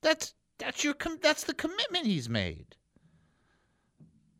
That's 0.00 0.34
that's 0.58 0.82
your 0.82 0.94
that's 1.20 1.44
the 1.44 1.54
commitment 1.54 2.06
he's 2.06 2.28
made. 2.28 2.74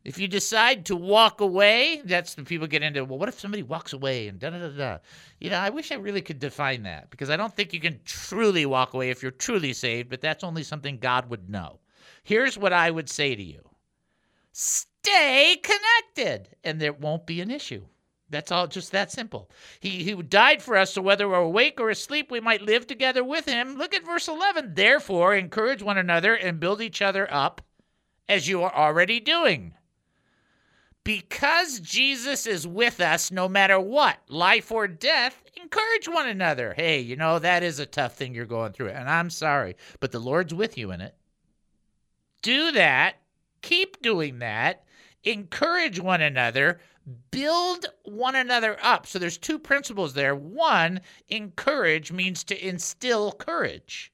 If 0.07 0.17
you 0.17 0.29
decide 0.29 0.85
to 0.85 0.95
walk 0.95 1.41
away, 1.41 2.01
that's 2.05 2.35
the 2.35 2.43
people 2.45 2.65
get 2.65 2.81
into. 2.81 3.03
Well, 3.03 3.19
what 3.19 3.27
if 3.27 3.41
somebody 3.41 3.61
walks 3.61 3.91
away 3.91 4.29
and 4.29 4.39
da 4.39 4.51
da 4.51 4.59
da 4.59 4.69
da? 4.69 4.97
You 5.37 5.49
know, 5.49 5.57
I 5.57 5.69
wish 5.69 5.91
I 5.91 5.95
really 5.95 6.21
could 6.21 6.39
define 6.39 6.83
that 6.83 7.09
because 7.09 7.29
I 7.29 7.35
don't 7.35 7.53
think 7.53 7.73
you 7.73 7.81
can 7.81 7.99
truly 8.05 8.65
walk 8.65 8.93
away 8.93 9.09
if 9.09 9.21
you're 9.21 9.31
truly 9.31 9.73
saved, 9.73 10.09
but 10.09 10.21
that's 10.21 10.45
only 10.45 10.63
something 10.63 10.97
God 10.97 11.29
would 11.29 11.49
know. 11.49 11.81
Here's 12.23 12.57
what 12.57 12.71
I 12.71 12.89
would 12.89 13.09
say 13.09 13.35
to 13.35 13.43
you 13.43 13.69
stay 14.53 15.57
connected, 15.61 16.55
and 16.63 16.79
there 16.79 16.93
won't 16.93 17.27
be 17.27 17.41
an 17.41 17.51
issue. 17.51 17.83
That's 18.29 18.49
all, 18.49 18.65
just 18.67 18.93
that 18.93 19.11
simple. 19.11 19.51
He, 19.81 20.05
he 20.05 20.13
died 20.13 20.61
for 20.63 20.77
us, 20.77 20.93
so 20.93 21.01
whether 21.01 21.27
we're 21.27 21.35
awake 21.35 21.81
or 21.81 21.89
asleep, 21.89 22.31
we 22.31 22.39
might 22.39 22.61
live 22.61 22.87
together 22.87 23.25
with 23.25 23.45
him. 23.45 23.75
Look 23.75 23.93
at 23.93 24.05
verse 24.05 24.29
11. 24.29 24.73
Therefore, 24.73 25.35
encourage 25.35 25.83
one 25.83 25.97
another 25.97 26.33
and 26.33 26.61
build 26.61 26.79
each 26.79 27.01
other 27.01 27.27
up 27.29 27.61
as 28.29 28.47
you 28.47 28.63
are 28.63 28.73
already 28.73 29.19
doing 29.19 29.73
because 31.07 31.79
Jesus 31.79 32.45
is 32.45 32.67
with 32.67 32.99
us 32.99 33.31
no 33.31 33.47
matter 33.47 33.79
what, 33.79 34.17
life 34.27 34.73
or 34.73 34.89
death, 34.89 35.41
encourage 35.55 36.09
one 36.09 36.27
another. 36.27 36.73
Hey, 36.75 36.99
you 36.99 37.15
know, 37.15 37.39
that 37.39 37.63
is 37.63 37.79
a 37.79 37.85
tough 37.85 38.17
thing 38.17 38.35
you're 38.35 38.45
going 38.45 38.73
through, 38.73 38.89
and 38.89 39.09
I'm 39.09 39.29
sorry, 39.29 39.77
but 40.01 40.11
the 40.11 40.19
Lord's 40.19 40.53
with 40.53 40.77
you 40.77 40.91
in 40.91 40.99
it. 40.99 41.15
Do 42.41 42.73
that. 42.73 43.21
Keep 43.61 44.01
doing 44.01 44.39
that. 44.39 44.83
Encourage 45.23 45.97
one 45.97 46.21
another. 46.21 46.81
Build 47.31 47.85
one 48.03 48.35
another 48.35 48.77
up. 48.83 49.07
So 49.07 49.17
there's 49.17 49.37
two 49.37 49.59
principles 49.59 50.13
there. 50.13 50.35
One, 50.35 50.99
encourage 51.29 52.11
means 52.11 52.43
to 52.43 52.67
instill 52.67 53.31
courage, 53.31 54.11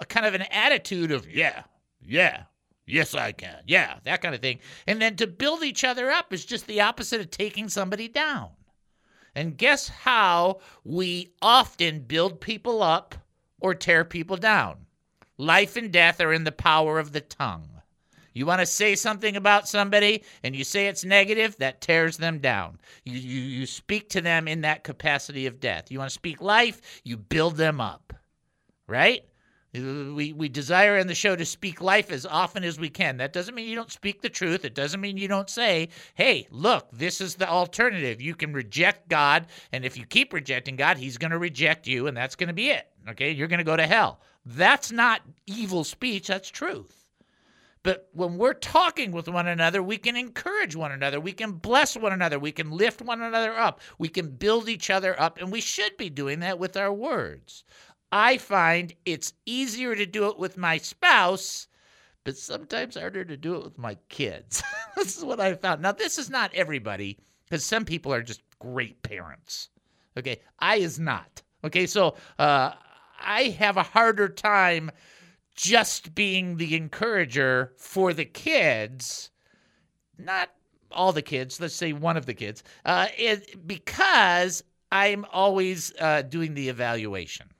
a 0.00 0.04
kind 0.04 0.26
of 0.26 0.34
an 0.34 0.42
attitude 0.50 1.12
of, 1.12 1.30
yeah, 1.30 1.62
yeah, 2.00 2.42
Yes, 2.86 3.14
I 3.14 3.32
can. 3.32 3.62
Yeah, 3.66 3.98
that 4.04 4.22
kind 4.22 4.34
of 4.34 4.40
thing. 4.40 4.58
And 4.86 5.00
then 5.00 5.16
to 5.16 5.26
build 5.26 5.62
each 5.62 5.84
other 5.84 6.10
up 6.10 6.32
is 6.32 6.44
just 6.44 6.66
the 6.66 6.80
opposite 6.80 7.20
of 7.20 7.30
taking 7.30 7.68
somebody 7.68 8.08
down. 8.08 8.50
And 9.34 9.56
guess 9.56 9.88
how 9.88 10.60
we 10.84 11.32
often 11.40 12.00
build 12.00 12.40
people 12.40 12.82
up 12.82 13.14
or 13.60 13.74
tear 13.74 14.04
people 14.04 14.36
down? 14.36 14.86
Life 15.38 15.76
and 15.76 15.90
death 15.90 16.20
are 16.20 16.32
in 16.32 16.44
the 16.44 16.52
power 16.52 16.98
of 16.98 17.12
the 17.12 17.20
tongue. 17.20 17.68
You 18.34 18.46
want 18.46 18.60
to 18.60 18.66
say 18.66 18.94
something 18.94 19.36
about 19.36 19.68
somebody 19.68 20.24
and 20.42 20.56
you 20.56 20.64
say 20.64 20.86
it's 20.86 21.04
negative, 21.04 21.56
that 21.58 21.80
tears 21.80 22.16
them 22.16 22.38
down. 22.38 22.78
You, 23.04 23.18
you, 23.18 23.40
you 23.40 23.66
speak 23.66 24.08
to 24.10 24.20
them 24.20 24.48
in 24.48 24.62
that 24.62 24.84
capacity 24.84 25.46
of 25.46 25.60
death. 25.60 25.90
You 25.90 25.98
want 25.98 26.10
to 26.10 26.14
speak 26.14 26.40
life, 26.40 27.00
you 27.04 27.16
build 27.16 27.56
them 27.56 27.80
up. 27.80 28.12
Right? 28.86 29.24
Uh, 29.74 30.12
we, 30.12 30.34
we 30.34 30.48
desire 30.48 30.98
in 30.98 31.06
the 31.06 31.14
show 31.14 31.34
to 31.34 31.46
speak 31.46 31.80
life 31.80 32.10
as 32.10 32.26
often 32.26 32.62
as 32.62 32.78
we 32.78 32.90
can. 32.90 33.16
That 33.16 33.32
doesn't 33.32 33.54
mean 33.54 33.68
you 33.68 33.74
don't 33.74 33.90
speak 33.90 34.20
the 34.20 34.28
truth. 34.28 34.64
It 34.64 34.74
doesn't 34.74 35.00
mean 35.00 35.16
you 35.16 35.28
don't 35.28 35.48
say, 35.48 35.88
hey, 36.14 36.46
look, 36.50 36.88
this 36.92 37.20
is 37.20 37.36
the 37.36 37.48
alternative. 37.48 38.20
You 38.20 38.34
can 38.34 38.52
reject 38.52 39.08
God, 39.08 39.46
and 39.72 39.84
if 39.84 39.96
you 39.96 40.04
keep 40.04 40.32
rejecting 40.32 40.76
God, 40.76 40.98
He's 40.98 41.16
going 41.16 41.30
to 41.30 41.38
reject 41.38 41.86
you, 41.86 42.06
and 42.06 42.16
that's 42.16 42.36
going 42.36 42.48
to 42.48 42.54
be 42.54 42.68
it. 42.68 42.86
Okay? 43.08 43.30
You're 43.30 43.48
going 43.48 43.58
to 43.58 43.64
go 43.64 43.76
to 43.76 43.86
hell. 43.86 44.20
That's 44.44 44.92
not 44.92 45.22
evil 45.46 45.84
speech, 45.84 46.26
that's 46.26 46.50
truth. 46.50 47.02
But 47.84 48.08
when 48.12 48.36
we're 48.36 48.54
talking 48.54 49.10
with 49.10 49.28
one 49.28 49.48
another, 49.48 49.82
we 49.82 49.96
can 49.96 50.16
encourage 50.16 50.76
one 50.76 50.92
another. 50.92 51.18
We 51.18 51.32
can 51.32 51.52
bless 51.52 51.96
one 51.96 52.12
another. 52.12 52.38
We 52.38 52.52
can 52.52 52.70
lift 52.70 53.02
one 53.02 53.20
another 53.20 53.56
up. 53.56 53.80
We 53.98 54.08
can 54.08 54.28
build 54.30 54.68
each 54.68 54.88
other 54.88 55.20
up, 55.20 55.40
and 55.40 55.50
we 55.50 55.60
should 55.60 55.96
be 55.96 56.08
doing 56.08 56.40
that 56.40 56.60
with 56.60 56.76
our 56.76 56.92
words. 56.92 57.64
I 58.12 58.36
find 58.36 58.92
it's 59.06 59.32
easier 59.46 59.96
to 59.96 60.04
do 60.04 60.28
it 60.28 60.38
with 60.38 60.58
my 60.58 60.76
spouse, 60.76 61.66
but 62.24 62.36
sometimes 62.36 62.94
harder 62.94 63.24
to 63.24 63.36
do 63.38 63.56
it 63.56 63.64
with 63.64 63.78
my 63.78 63.96
kids. 64.10 64.62
this 64.96 65.16
is 65.16 65.24
what 65.24 65.40
I 65.40 65.54
found. 65.54 65.80
Now, 65.80 65.92
this 65.92 66.18
is 66.18 66.28
not 66.28 66.52
everybody, 66.54 67.18
because 67.46 67.64
some 67.64 67.86
people 67.86 68.12
are 68.12 68.22
just 68.22 68.42
great 68.58 69.02
parents. 69.02 69.70
Okay, 70.18 70.40
I 70.58 70.76
is 70.76 71.00
not. 71.00 71.40
Okay, 71.64 71.86
so 71.86 72.16
uh, 72.38 72.72
I 73.18 73.44
have 73.58 73.78
a 73.78 73.82
harder 73.82 74.28
time 74.28 74.90
just 75.54 76.14
being 76.14 76.58
the 76.58 76.76
encourager 76.76 77.72
for 77.78 78.12
the 78.12 78.26
kids, 78.26 79.30
not 80.18 80.50
all 80.90 81.12
the 81.12 81.22
kids. 81.22 81.58
Let's 81.58 81.74
say 81.74 81.94
one 81.94 82.18
of 82.18 82.26
the 82.26 82.34
kids, 82.34 82.62
uh, 82.84 83.08
it, 83.16 83.66
because 83.66 84.62
I'm 84.90 85.24
always 85.32 85.94
uh, 85.98 86.20
doing 86.22 86.52
the 86.52 86.68
evaluation 86.68 87.51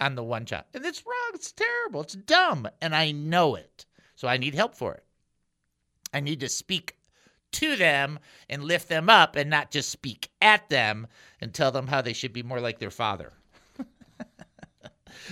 on 0.00 0.14
the 0.14 0.24
one 0.24 0.46
child. 0.46 0.64
And 0.74 0.84
it's 0.84 1.04
wrong. 1.06 1.30
It's 1.34 1.52
terrible. 1.52 2.00
It's 2.02 2.14
dumb. 2.14 2.68
And 2.80 2.94
I 2.94 3.12
know 3.12 3.54
it. 3.54 3.86
So 4.16 4.28
I 4.28 4.36
need 4.36 4.54
help 4.54 4.74
for 4.74 4.94
it. 4.94 5.04
I 6.12 6.20
need 6.20 6.40
to 6.40 6.48
speak 6.48 6.96
to 7.52 7.76
them 7.76 8.18
and 8.48 8.64
lift 8.64 8.88
them 8.88 9.08
up 9.08 9.36
and 9.36 9.50
not 9.50 9.70
just 9.70 9.90
speak 9.90 10.30
at 10.40 10.68
them 10.68 11.06
and 11.40 11.52
tell 11.52 11.72
them 11.72 11.86
how 11.86 12.00
they 12.00 12.12
should 12.12 12.32
be 12.32 12.42
more 12.42 12.60
like 12.60 12.78
their 12.78 12.90
father. 12.90 13.32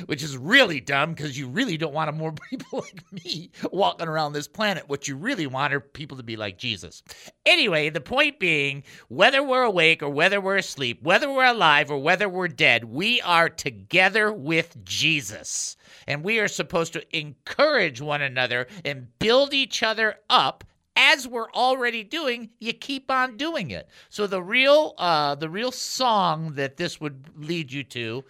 Which 0.06 0.22
is 0.22 0.36
really 0.36 0.80
dumb 0.80 1.14
because 1.14 1.38
you 1.38 1.48
really 1.48 1.76
don't 1.76 1.94
want 1.94 2.14
more 2.16 2.32
people 2.50 2.80
like 2.80 3.12
me 3.12 3.50
walking 3.72 4.08
around 4.08 4.32
this 4.32 4.48
planet. 4.48 4.88
What 4.88 5.08
you 5.08 5.16
really 5.16 5.46
want 5.46 5.74
are 5.74 5.80
people 5.80 6.16
to 6.16 6.22
be 6.22 6.36
like 6.36 6.58
Jesus. 6.58 7.02
Anyway, 7.46 7.90
the 7.90 8.00
point 8.00 8.38
being 8.38 8.84
whether 9.08 9.42
we're 9.42 9.62
awake 9.62 10.02
or 10.02 10.10
whether 10.10 10.40
we're 10.40 10.56
asleep, 10.56 11.02
whether 11.02 11.30
we're 11.30 11.44
alive 11.44 11.90
or 11.90 11.98
whether 11.98 12.28
we're 12.28 12.48
dead, 12.48 12.84
we 12.84 13.20
are 13.22 13.48
together 13.48 14.32
with 14.32 14.84
Jesus. 14.84 15.76
And 16.06 16.22
we 16.22 16.38
are 16.38 16.48
supposed 16.48 16.92
to 16.94 17.16
encourage 17.16 18.00
one 18.00 18.22
another 18.22 18.66
and 18.84 19.08
build 19.18 19.54
each 19.54 19.82
other 19.82 20.16
up 20.30 20.64
as 20.98 21.28
we're 21.28 21.50
already 21.52 22.02
doing, 22.02 22.50
you 22.58 22.72
keep 22.72 23.08
on 23.08 23.36
doing 23.36 23.70
it. 23.70 23.88
So 24.10 24.26
the 24.26 24.42
real, 24.42 24.94
uh, 24.98 25.36
the 25.36 25.48
real 25.48 25.70
song 25.70 26.54
that 26.54 26.76
this 26.76 27.00
would 27.00 27.24
lead 27.36 27.70
you 27.70 27.84
to, 27.84 28.24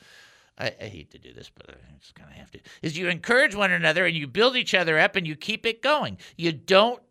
I, 0.59 0.75
I 0.81 0.85
hate 0.85 1.11
to 1.13 1.19
do 1.19 1.33
this, 1.33 1.51
but 1.55 1.71
I 1.71 1.75
just 2.01 2.15
kind 2.15 2.31
of 2.31 2.37
have 2.37 2.51
to, 2.51 2.61
is 2.83 2.99
you 2.99 3.09
encourage 3.09 3.55
one 3.55 3.71
another 3.71 4.07
and 4.07 4.17
you 4.17 4.27
build 4.27 4.57
each 4.57 4.75
other 4.75 4.99
up 4.99 5.17
and 5.17 5.27
you 5.27 5.37
keep 5.37 5.65
it 5.65 5.83
going. 5.83 6.19
You 6.37 6.53
don't 6.53 7.03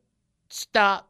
stop 0.50 1.10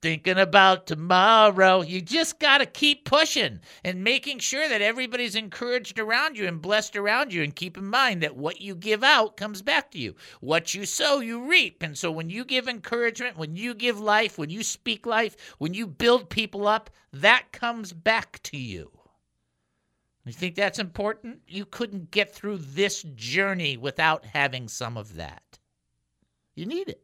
thinking 0.00 0.38
about 0.38 0.86
tomorrow. 0.86 1.82
You 1.82 2.00
just 2.00 2.38
got 2.38 2.58
to 2.58 2.66
keep 2.66 3.04
pushing 3.04 3.60
and 3.84 4.04
making 4.04 4.38
sure 4.38 4.68
that 4.68 4.82
everybody's 4.82 5.34
encouraged 5.34 5.98
around 5.98 6.36
you 6.36 6.46
and 6.46 6.62
blessed 6.62 6.96
around 6.96 7.32
you. 7.32 7.42
And 7.42 7.54
keep 7.54 7.76
in 7.76 7.86
mind 7.86 8.22
that 8.22 8.36
what 8.36 8.60
you 8.60 8.74
give 8.74 9.02
out 9.02 9.36
comes 9.36 9.62
back 9.62 9.90
to 9.92 9.98
you. 9.98 10.14
What 10.40 10.74
you 10.74 10.86
sow, 10.86 11.20
you 11.20 11.48
reap. 11.48 11.82
And 11.82 11.96
so 11.98 12.12
when 12.12 12.30
you 12.30 12.44
give 12.44 12.68
encouragement, 12.68 13.36
when 13.36 13.56
you 13.56 13.74
give 13.74 13.98
life, 13.98 14.38
when 14.38 14.50
you 14.50 14.62
speak 14.62 15.06
life, 15.06 15.36
when 15.58 15.74
you 15.74 15.86
build 15.86 16.30
people 16.30 16.68
up, 16.68 16.90
that 17.12 17.50
comes 17.52 17.92
back 17.92 18.40
to 18.44 18.56
you. 18.56 18.97
You 20.28 20.34
think 20.34 20.54
that's 20.54 20.78
important? 20.78 21.40
You 21.48 21.64
couldn't 21.64 22.10
get 22.10 22.34
through 22.34 22.58
this 22.58 23.02
journey 23.14 23.78
without 23.78 24.26
having 24.26 24.68
some 24.68 24.98
of 24.98 25.14
that. 25.14 25.58
You 26.54 26.66
need 26.66 26.88
it. 26.88 27.02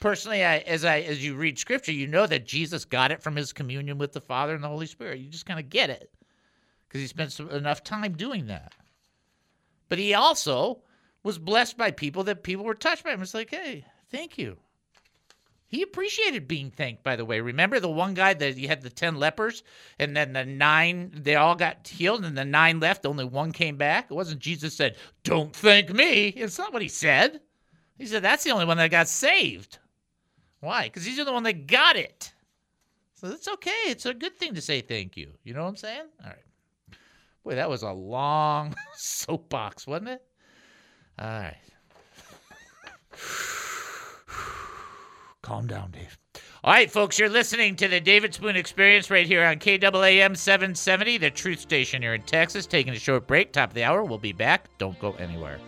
Personally 0.00 0.44
I, 0.44 0.58
as 0.58 0.84
i 0.84 1.00
as 1.00 1.24
you 1.24 1.36
read 1.36 1.58
scripture 1.58 1.92
you 1.92 2.06
know 2.06 2.26
that 2.26 2.46
jesus 2.46 2.84
got 2.84 3.10
it 3.10 3.22
from 3.22 3.34
his 3.34 3.54
communion 3.54 3.96
with 3.96 4.12
the 4.12 4.20
father 4.20 4.54
and 4.54 4.62
the 4.62 4.68
holy 4.68 4.86
spirit. 4.86 5.20
You 5.20 5.30
just 5.30 5.46
kind 5.46 5.58
of 5.58 5.70
get 5.70 5.88
it 5.88 6.10
because 6.86 7.00
he 7.00 7.06
spent 7.06 7.38
enough 7.38 7.82
time 7.82 8.12
doing 8.12 8.46
that. 8.46 8.74
But 9.88 9.98
he 9.98 10.12
also 10.14 10.82
was 11.22 11.38
blessed 11.38 11.78
by 11.78 11.92
people 11.92 12.24
that 12.24 12.42
people 12.42 12.64
were 12.64 12.74
touched 12.74 13.04
by 13.04 13.12
him. 13.12 13.22
It's 13.22 13.34
like 13.34 13.50
hey 13.50 13.84
thank 14.10 14.36
you 14.36 14.58
he 15.68 15.82
appreciated 15.82 16.48
being 16.48 16.70
thanked 16.70 17.02
by 17.02 17.16
the 17.16 17.24
way 17.24 17.40
remember 17.40 17.80
the 17.80 17.90
one 17.90 18.14
guy 18.14 18.34
that 18.34 18.56
he 18.56 18.66
had 18.66 18.82
the 18.82 18.90
10 18.90 19.16
lepers 19.16 19.62
and 19.98 20.16
then 20.16 20.32
the 20.32 20.44
nine 20.44 21.10
they 21.14 21.34
all 21.34 21.54
got 21.54 21.86
healed 21.86 22.24
and 22.24 22.36
the 22.36 22.44
nine 22.44 22.80
left 22.80 23.06
only 23.06 23.24
one 23.24 23.52
came 23.52 23.76
back 23.76 24.06
it 24.10 24.14
wasn't 24.14 24.40
jesus 24.40 24.74
said 24.74 24.96
don't 25.24 25.54
thank 25.54 25.92
me 25.92 26.28
it's 26.28 26.58
not 26.58 26.72
what 26.72 26.82
he 26.82 26.88
said 26.88 27.40
he 27.98 28.06
said 28.06 28.22
that's 28.22 28.44
the 28.44 28.50
only 28.50 28.64
one 28.64 28.76
that 28.76 28.90
got 28.90 29.08
saved 29.08 29.78
why? 30.60 30.84
Because 30.84 31.04
he's 31.04 31.16
the 31.16 31.32
one 31.32 31.42
that 31.44 31.66
got 31.66 31.96
it. 31.96 32.32
So 33.14 33.28
it's 33.28 33.48
okay. 33.48 33.70
It's 33.86 34.06
a 34.06 34.14
good 34.14 34.36
thing 34.36 34.54
to 34.54 34.60
say 34.60 34.80
thank 34.80 35.16
you. 35.16 35.32
You 35.44 35.54
know 35.54 35.62
what 35.62 35.68
I'm 35.68 35.76
saying? 35.76 36.06
All 36.22 36.30
right. 36.30 36.96
Boy, 37.44 37.54
that 37.54 37.70
was 37.70 37.82
a 37.82 37.92
long 37.92 38.74
soapbox, 38.96 39.86
wasn't 39.86 40.08
it? 40.08 40.22
All 41.18 41.26
right. 41.26 41.56
Calm 45.46 45.68
down, 45.68 45.92
Dave. 45.92 46.18
All 46.64 46.72
right, 46.72 46.90
folks, 46.90 47.20
you're 47.20 47.28
listening 47.28 47.76
to 47.76 47.86
the 47.86 48.00
David 48.00 48.34
Spoon 48.34 48.56
Experience 48.56 49.12
right 49.12 49.28
here 49.28 49.44
on 49.44 49.60
KAAM 49.60 50.36
770, 50.36 51.18
the 51.18 51.30
truth 51.30 51.60
station 51.60 52.02
here 52.02 52.14
in 52.14 52.22
Texas. 52.22 52.66
Taking 52.66 52.94
a 52.94 52.98
short 52.98 53.28
break, 53.28 53.52
top 53.52 53.70
of 53.70 53.74
the 53.74 53.84
hour. 53.84 54.02
We'll 54.02 54.18
be 54.18 54.32
back. 54.32 54.66
Don't 54.78 54.98
go 54.98 55.12
anywhere. 55.12 55.60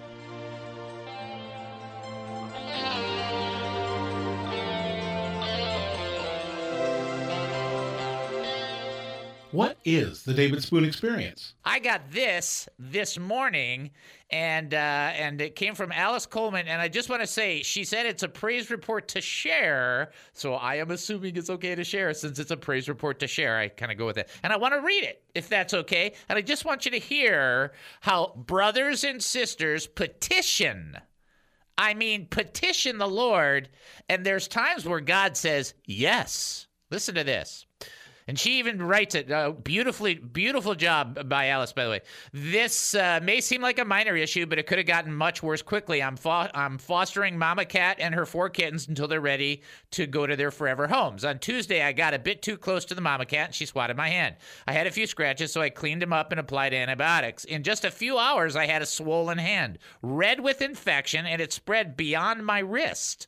What 9.50 9.78
is 9.87 10.24
the 10.24 10.34
David 10.34 10.62
Spoon 10.62 10.84
Experience? 10.84 11.54
I 11.64 11.78
got 11.78 12.11
this 12.11 12.68
this 12.78 13.18
morning, 13.18 13.92
and 14.28 14.74
uh, 14.74 14.76
and 14.76 15.40
it 15.40 15.56
came 15.56 15.74
from 15.74 15.90
Alice 15.90 16.26
Coleman. 16.26 16.68
And 16.68 16.82
I 16.82 16.88
just 16.88 17.08
want 17.08 17.22
to 17.22 17.26
say, 17.26 17.62
she 17.62 17.84
said 17.84 18.04
it's 18.04 18.22
a 18.22 18.28
praise 18.28 18.70
report 18.70 19.08
to 19.08 19.22
share. 19.22 20.11
So 20.34 20.52
I 20.54 20.74
am 20.76 20.90
assuming 20.90 21.37
it's 21.37 21.48
okay 21.48 21.74
to 21.74 21.82
share 21.82 22.12
since 22.12 22.38
it's 22.38 22.50
a 22.50 22.58
praise 22.58 22.90
report 22.90 23.20
to 23.20 23.26
share. 23.26 23.56
I 23.56 23.68
kind 23.68 23.90
of 23.90 23.96
go 23.96 24.04
with 24.04 24.18
it, 24.18 24.28
and 24.42 24.52
I 24.52 24.56
want 24.58 24.74
to 24.74 24.80
read 24.80 25.04
it 25.04 25.22
if 25.34 25.48
that's 25.48 25.72
okay. 25.72 26.12
And 26.28 26.37
I 26.37 26.42
just 26.42 26.66
want 26.66 26.84
you 26.84 26.90
to 26.90 26.98
hear 26.98 27.72
how 28.00 28.34
brothers 28.37 29.02
and 29.02 29.22
sisters 29.22 29.87
petition. 29.87 30.98
I 31.78 31.94
mean, 31.94 32.26
petition 32.26 32.98
the 32.98 33.08
Lord, 33.08 33.70
and 34.11 34.26
there's 34.26 34.46
times 34.46 34.84
where 34.84 35.00
God 35.00 35.38
says 35.38 35.72
yes. 35.87 36.66
Listen 36.90 37.14
to 37.14 37.24
this. 37.24 37.64
And 38.28 38.38
she 38.38 38.58
even 38.58 38.82
writes 38.82 39.14
it 39.14 39.32
uh, 39.32 39.52
beautifully, 39.52 40.14
beautiful 40.14 40.74
job 40.74 41.30
by 41.30 41.46
Alice, 41.46 41.72
by 41.72 41.84
the 41.84 41.90
way. 41.90 42.00
This 42.34 42.94
uh, 42.94 43.20
may 43.22 43.40
seem 43.40 43.62
like 43.62 43.78
a 43.78 43.86
minor 43.86 44.14
issue, 44.14 44.44
but 44.44 44.58
it 44.58 44.66
could 44.66 44.76
have 44.76 44.86
gotten 44.86 45.14
much 45.14 45.42
worse 45.42 45.62
quickly. 45.62 46.02
I'm, 46.02 46.16
fo- 46.16 46.50
I'm 46.52 46.76
fostering 46.76 47.38
Mama 47.38 47.64
Cat 47.64 47.96
and 47.98 48.14
her 48.14 48.26
four 48.26 48.50
kittens 48.50 48.86
until 48.86 49.08
they're 49.08 49.22
ready 49.22 49.62
to 49.92 50.06
go 50.06 50.26
to 50.26 50.36
their 50.36 50.50
forever 50.50 50.86
homes. 50.86 51.24
On 51.24 51.38
Tuesday, 51.38 51.82
I 51.82 51.92
got 51.92 52.12
a 52.12 52.18
bit 52.18 52.42
too 52.42 52.58
close 52.58 52.84
to 52.84 52.94
the 52.94 53.00
Mama 53.00 53.24
Cat 53.24 53.46
and 53.46 53.54
she 53.54 53.64
swatted 53.64 53.96
my 53.96 54.10
hand. 54.10 54.36
I 54.66 54.74
had 54.74 54.86
a 54.86 54.92
few 54.92 55.06
scratches, 55.06 55.50
so 55.50 55.62
I 55.62 55.70
cleaned 55.70 56.02
them 56.02 56.12
up 56.12 56.30
and 56.30 56.38
applied 56.38 56.74
antibiotics. 56.74 57.46
In 57.46 57.62
just 57.62 57.86
a 57.86 57.90
few 57.90 58.18
hours, 58.18 58.56
I 58.56 58.66
had 58.66 58.82
a 58.82 58.86
swollen 58.86 59.38
hand, 59.38 59.78
red 60.02 60.40
with 60.40 60.60
infection, 60.60 61.24
and 61.24 61.40
it 61.40 61.54
spread 61.54 61.96
beyond 61.96 62.44
my 62.44 62.58
wrist. 62.58 63.26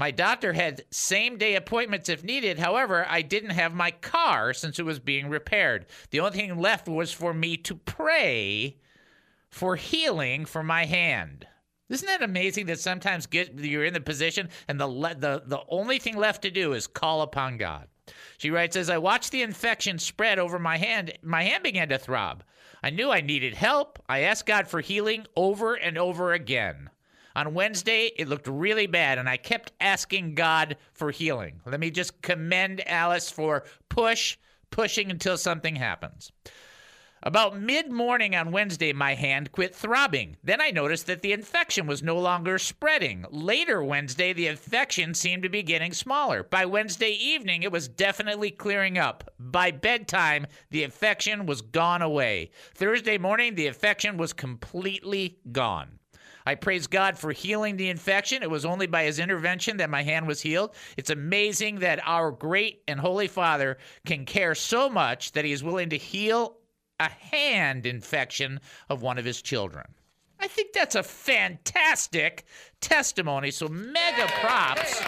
My 0.00 0.10
doctor 0.10 0.54
had 0.54 0.86
same 0.90 1.36
day 1.36 1.56
appointments 1.56 2.08
if 2.08 2.24
needed. 2.24 2.58
However, 2.58 3.04
I 3.06 3.20
didn't 3.20 3.50
have 3.50 3.74
my 3.74 3.90
car 3.90 4.54
since 4.54 4.78
it 4.78 4.86
was 4.86 4.98
being 4.98 5.28
repaired. 5.28 5.84
The 6.08 6.20
only 6.20 6.38
thing 6.38 6.58
left 6.58 6.88
was 6.88 7.12
for 7.12 7.34
me 7.34 7.58
to 7.58 7.74
pray 7.74 8.78
for 9.50 9.76
healing 9.76 10.46
for 10.46 10.62
my 10.62 10.86
hand. 10.86 11.46
Isn't 11.90 12.06
that 12.06 12.22
amazing 12.22 12.64
that 12.66 12.80
sometimes 12.80 13.26
get, 13.26 13.52
you're 13.58 13.84
in 13.84 13.92
the 13.92 14.00
position 14.00 14.48
and 14.68 14.80
the, 14.80 14.88
the 14.88 15.42
the 15.44 15.60
only 15.68 15.98
thing 15.98 16.16
left 16.16 16.40
to 16.42 16.50
do 16.50 16.72
is 16.72 16.86
call 16.86 17.20
upon 17.20 17.58
God. 17.58 17.86
She 18.38 18.50
writes 18.50 18.76
as 18.76 18.88
I 18.88 18.96
watched 18.96 19.32
the 19.32 19.42
infection 19.42 19.98
spread 19.98 20.38
over 20.38 20.58
my 20.58 20.78
hand, 20.78 21.12
my 21.22 21.42
hand 21.42 21.62
began 21.62 21.90
to 21.90 21.98
throb. 21.98 22.42
I 22.82 22.88
knew 22.88 23.10
I 23.10 23.20
needed 23.20 23.52
help. 23.52 24.02
I 24.08 24.20
asked 24.20 24.46
God 24.46 24.66
for 24.66 24.80
healing 24.80 25.26
over 25.36 25.74
and 25.74 25.98
over 25.98 26.32
again. 26.32 26.88
On 27.36 27.54
Wednesday, 27.54 28.10
it 28.16 28.28
looked 28.28 28.48
really 28.48 28.86
bad, 28.86 29.18
and 29.18 29.28
I 29.28 29.36
kept 29.36 29.72
asking 29.80 30.34
God 30.34 30.76
for 30.92 31.10
healing. 31.10 31.60
Let 31.64 31.80
me 31.80 31.90
just 31.90 32.22
commend 32.22 32.86
Alice 32.88 33.30
for 33.30 33.64
push, 33.88 34.36
pushing 34.70 35.10
until 35.10 35.38
something 35.38 35.76
happens. 35.76 36.32
About 37.22 37.60
mid 37.60 37.92
morning 37.92 38.34
on 38.34 38.50
Wednesday, 38.50 38.94
my 38.94 39.14
hand 39.14 39.52
quit 39.52 39.74
throbbing. 39.74 40.38
Then 40.42 40.62
I 40.62 40.70
noticed 40.70 41.06
that 41.06 41.20
the 41.20 41.32
infection 41.32 41.86
was 41.86 42.02
no 42.02 42.18
longer 42.18 42.58
spreading. 42.58 43.26
Later 43.30 43.84
Wednesday, 43.84 44.32
the 44.32 44.46
infection 44.46 45.12
seemed 45.12 45.42
to 45.42 45.50
be 45.50 45.62
getting 45.62 45.92
smaller. 45.92 46.42
By 46.42 46.64
Wednesday 46.64 47.10
evening, 47.10 47.62
it 47.62 47.72
was 47.72 47.88
definitely 47.88 48.50
clearing 48.50 48.96
up. 48.96 49.34
By 49.38 49.70
bedtime, 49.70 50.46
the 50.70 50.82
infection 50.82 51.44
was 51.44 51.60
gone 51.60 52.00
away. 52.00 52.52
Thursday 52.74 53.18
morning, 53.18 53.54
the 53.54 53.66
infection 53.66 54.16
was 54.16 54.32
completely 54.32 55.40
gone. 55.52 55.99
I 56.46 56.54
praise 56.54 56.86
God 56.86 57.18
for 57.18 57.32
healing 57.32 57.76
the 57.76 57.88
infection. 57.88 58.42
It 58.42 58.50
was 58.50 58.64
only 58.64 58.86
by 58.86 59.04
his 59.04 59.18
intervention 59.18 59.76
that 59.78 59.90
my 59.90 60.02
hand 60.02 60.26
was 60.26 60.40
healed. 60.40 60.74
It's 60.96 61.10
amazing 61.10 61.80
that 61.80 62.00
our 62.06 62.30
great 62.30 62.82
and 62.88 62.98
holy 62.98 63.28
Father 63.28 63.78
can 64.06 64.24
care 64.24 64.54
so 64.54 64.88
much 64.88 65.32
that 65.32 65.44
he 65.44 65.52
is 65.52 65.62
willing 65.62 65.90
to 65.90 65.98
heal 65.98 66.56
a 66.98 67.08
hand 67.08 67.86
infection 67.86 68.60
of 68.88 69.02
one 69.02 69.18
of 69.18 69.24
his 69.24 69.42
children. 69.42 69.86
I 70.40 70.48
think 70.48 70.72
that's 70.72 70.94
a 70.94 71.02
fantastic 71.02 72.44
testimony. 72.80 73.50
So 73.50 73.68
mega 73.68 74.26
props. 74.40 75.02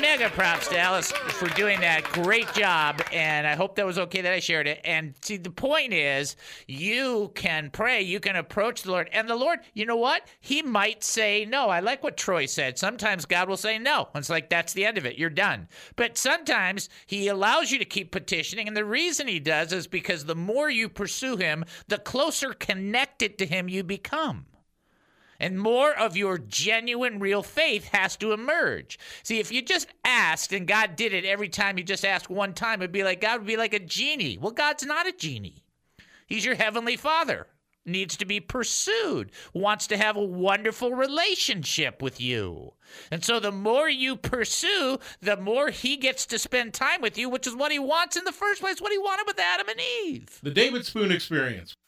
Mega 0.00 0.28
props 0.30 0.68
to 0.68 0.78
Alice 0.78 1.12
for 1.12 1.48
doing 1.50 1.80
that. 1.80 2.04
Great 2.04 2.52
job. 2.52 3.00
And 3.12 3.46
I 3.46 3.54
hope 3.54 3.76
that 3.76 3.86
was 3.86 3.98
okay 3.98 4.20
that 4.20 4.32
I 4.32 4.40
shared 4.40 4.66
it. 4.66 4.80
And 4.84 5.14
see, 5.22 5.36
the 5.36 5.50
point 5.50 5.92
is, 5.92 6.36
you 6.66 7.30
can 7.34 7.70
pray, 7.70 8.02
you 8.02 8.20
can 8.20 8.36
approach 8.36 8.82
the 8.82 8.90
Lord. 8.90 9.08
And 9.12 9.28
the 9.28 9.36
Lord, 9.36 9.60
you 9.72 9.86
know 9.86 9.96
what? 9.96 10.26
He 10.40 10.62
might 10.62 11.04
say 11.04 11.44
no. 11.44 11.68
I 11.68 11.80
like 11.80 12.02
what 12.02 12.16
Troy 12.16 12.46
said. 12.46 12.78
Sometimes 12.78 13.24
God 13.24 13.48
will 13.48 13.56
say 13.56 13.78
no. 13.78 14.08
It's 14.14 14.30
like, 14.30 14.50
that's 14.50 14.72
the 14.72 14.84
end 14.84 14.98
of 14.98 15.06
it. 15.06 15.16
You're 15.16 15.30
done. 15.30 15.68
But 15.96 16.18
sometimes 16.18 16.88
He 17.06 17.28
allows 17.28 17.70
you 17.70 17.78
to 17.78 17.84
keep 17.84 18.10
petitioning. 18.10 18.68
And 18.68 18.76
the 18.76 18.84
reason 18.84 19.28
He 19.28 19.40
does 19.40 19.72
is 19.72 19.86
because 19.86 20.24
the 20.24 20.34
more 20.34 20.70
you 20.70 20.88
pursue 20.88 21.36
Him, 21.36 21.64
the 21.88 21.98
closer 21.98 22.52
connected 22.52 23.38
to 23.38 23.46
Him 23.46 23.68
you 23.68 23.84
become. 23.84 24.23
And 25.40 25.58
more 25.58 25.92
of 25.92 26.16
your 26.16 26.38
genuine, 26.38 27.18
real 27.18 27.42
faith 27.42 27.88
has 27.88 28.16
to 28.16 28.32
emerge. 28.32 28.98
See, 29.22 29.40
if 29.40 29.50
you 29.50 29.62
just 29.62 29.88
asked 30.04 30.52
and 30.52 30.66
God 30.66 30.96
did 30.96 31.12
it 31.12 31.24
every 31.24 31.48
time 31.48 31.76
you 31.76 31.84
just 31.84 32.04
asked 32.04 32.30
one 32.30 32.54
time, 32.54 32.80
it'd 32.80 32.92
be 32.92 33.04
like 33.04 33.20
God 33.20 33.40
would 33.40 33.46
be 33.46 33.56
like 33.56 33.74
a 33.74 33.78
genie. 33.78 34.38
Well, 34.38 34.52
God's 34.52 34.86
not 34.86 35.08
a 35.08 35.12
genie. 35.12 35.64
He's 36.26 36.44
your 36.44 36.54
heavenly 36.54 36.96
father. 36.96 37.48
Needs 37.86 38.16
to 38.16 38.24
be 38.24 38.40
pursued, 38.40 39.30
wants 39.52 39.86
to 39.88 39.98
have 39.98 40.16
a 40.16 40.24
wonderful 40.24 40.92
relationship 40.92 42.00
with 42.00 42.18
you. 42.18 42.72
And 43.10 43.22
so 43.22 43.38
the 43.38 43.52
more 43.52 43.90
you 43.90 44.16
pursue, 44.16 44.98
the 45.20 45.36
more 45.36 45.68
he 45.68 45.98
gets 45.98 46.24
to 46.26 46.38
spend 46.38 46.72
time 46.72 47.02
with 47.02 47.18
you, 47.18 47.28
which 47.28 47.46
is 47.46 47.54
what 47.54 47.72
he 47.72 47.78
wants 47.78 48.16
in 48.16 48.24
the 48.24 48.32
first 48.32 48.62
place, 48.62 48.80
what 48.80 48.92
he 48.92 48.96
wanted 48.96 49.26
with 49.26 49.38
Adam 49.38 49.68
and 49.68 49.80
Eve. 50.06 50.38
The 50.42 50.50
David 50.50 50.86
Spoon 50.86 51.12
Experience. 51.12 51.76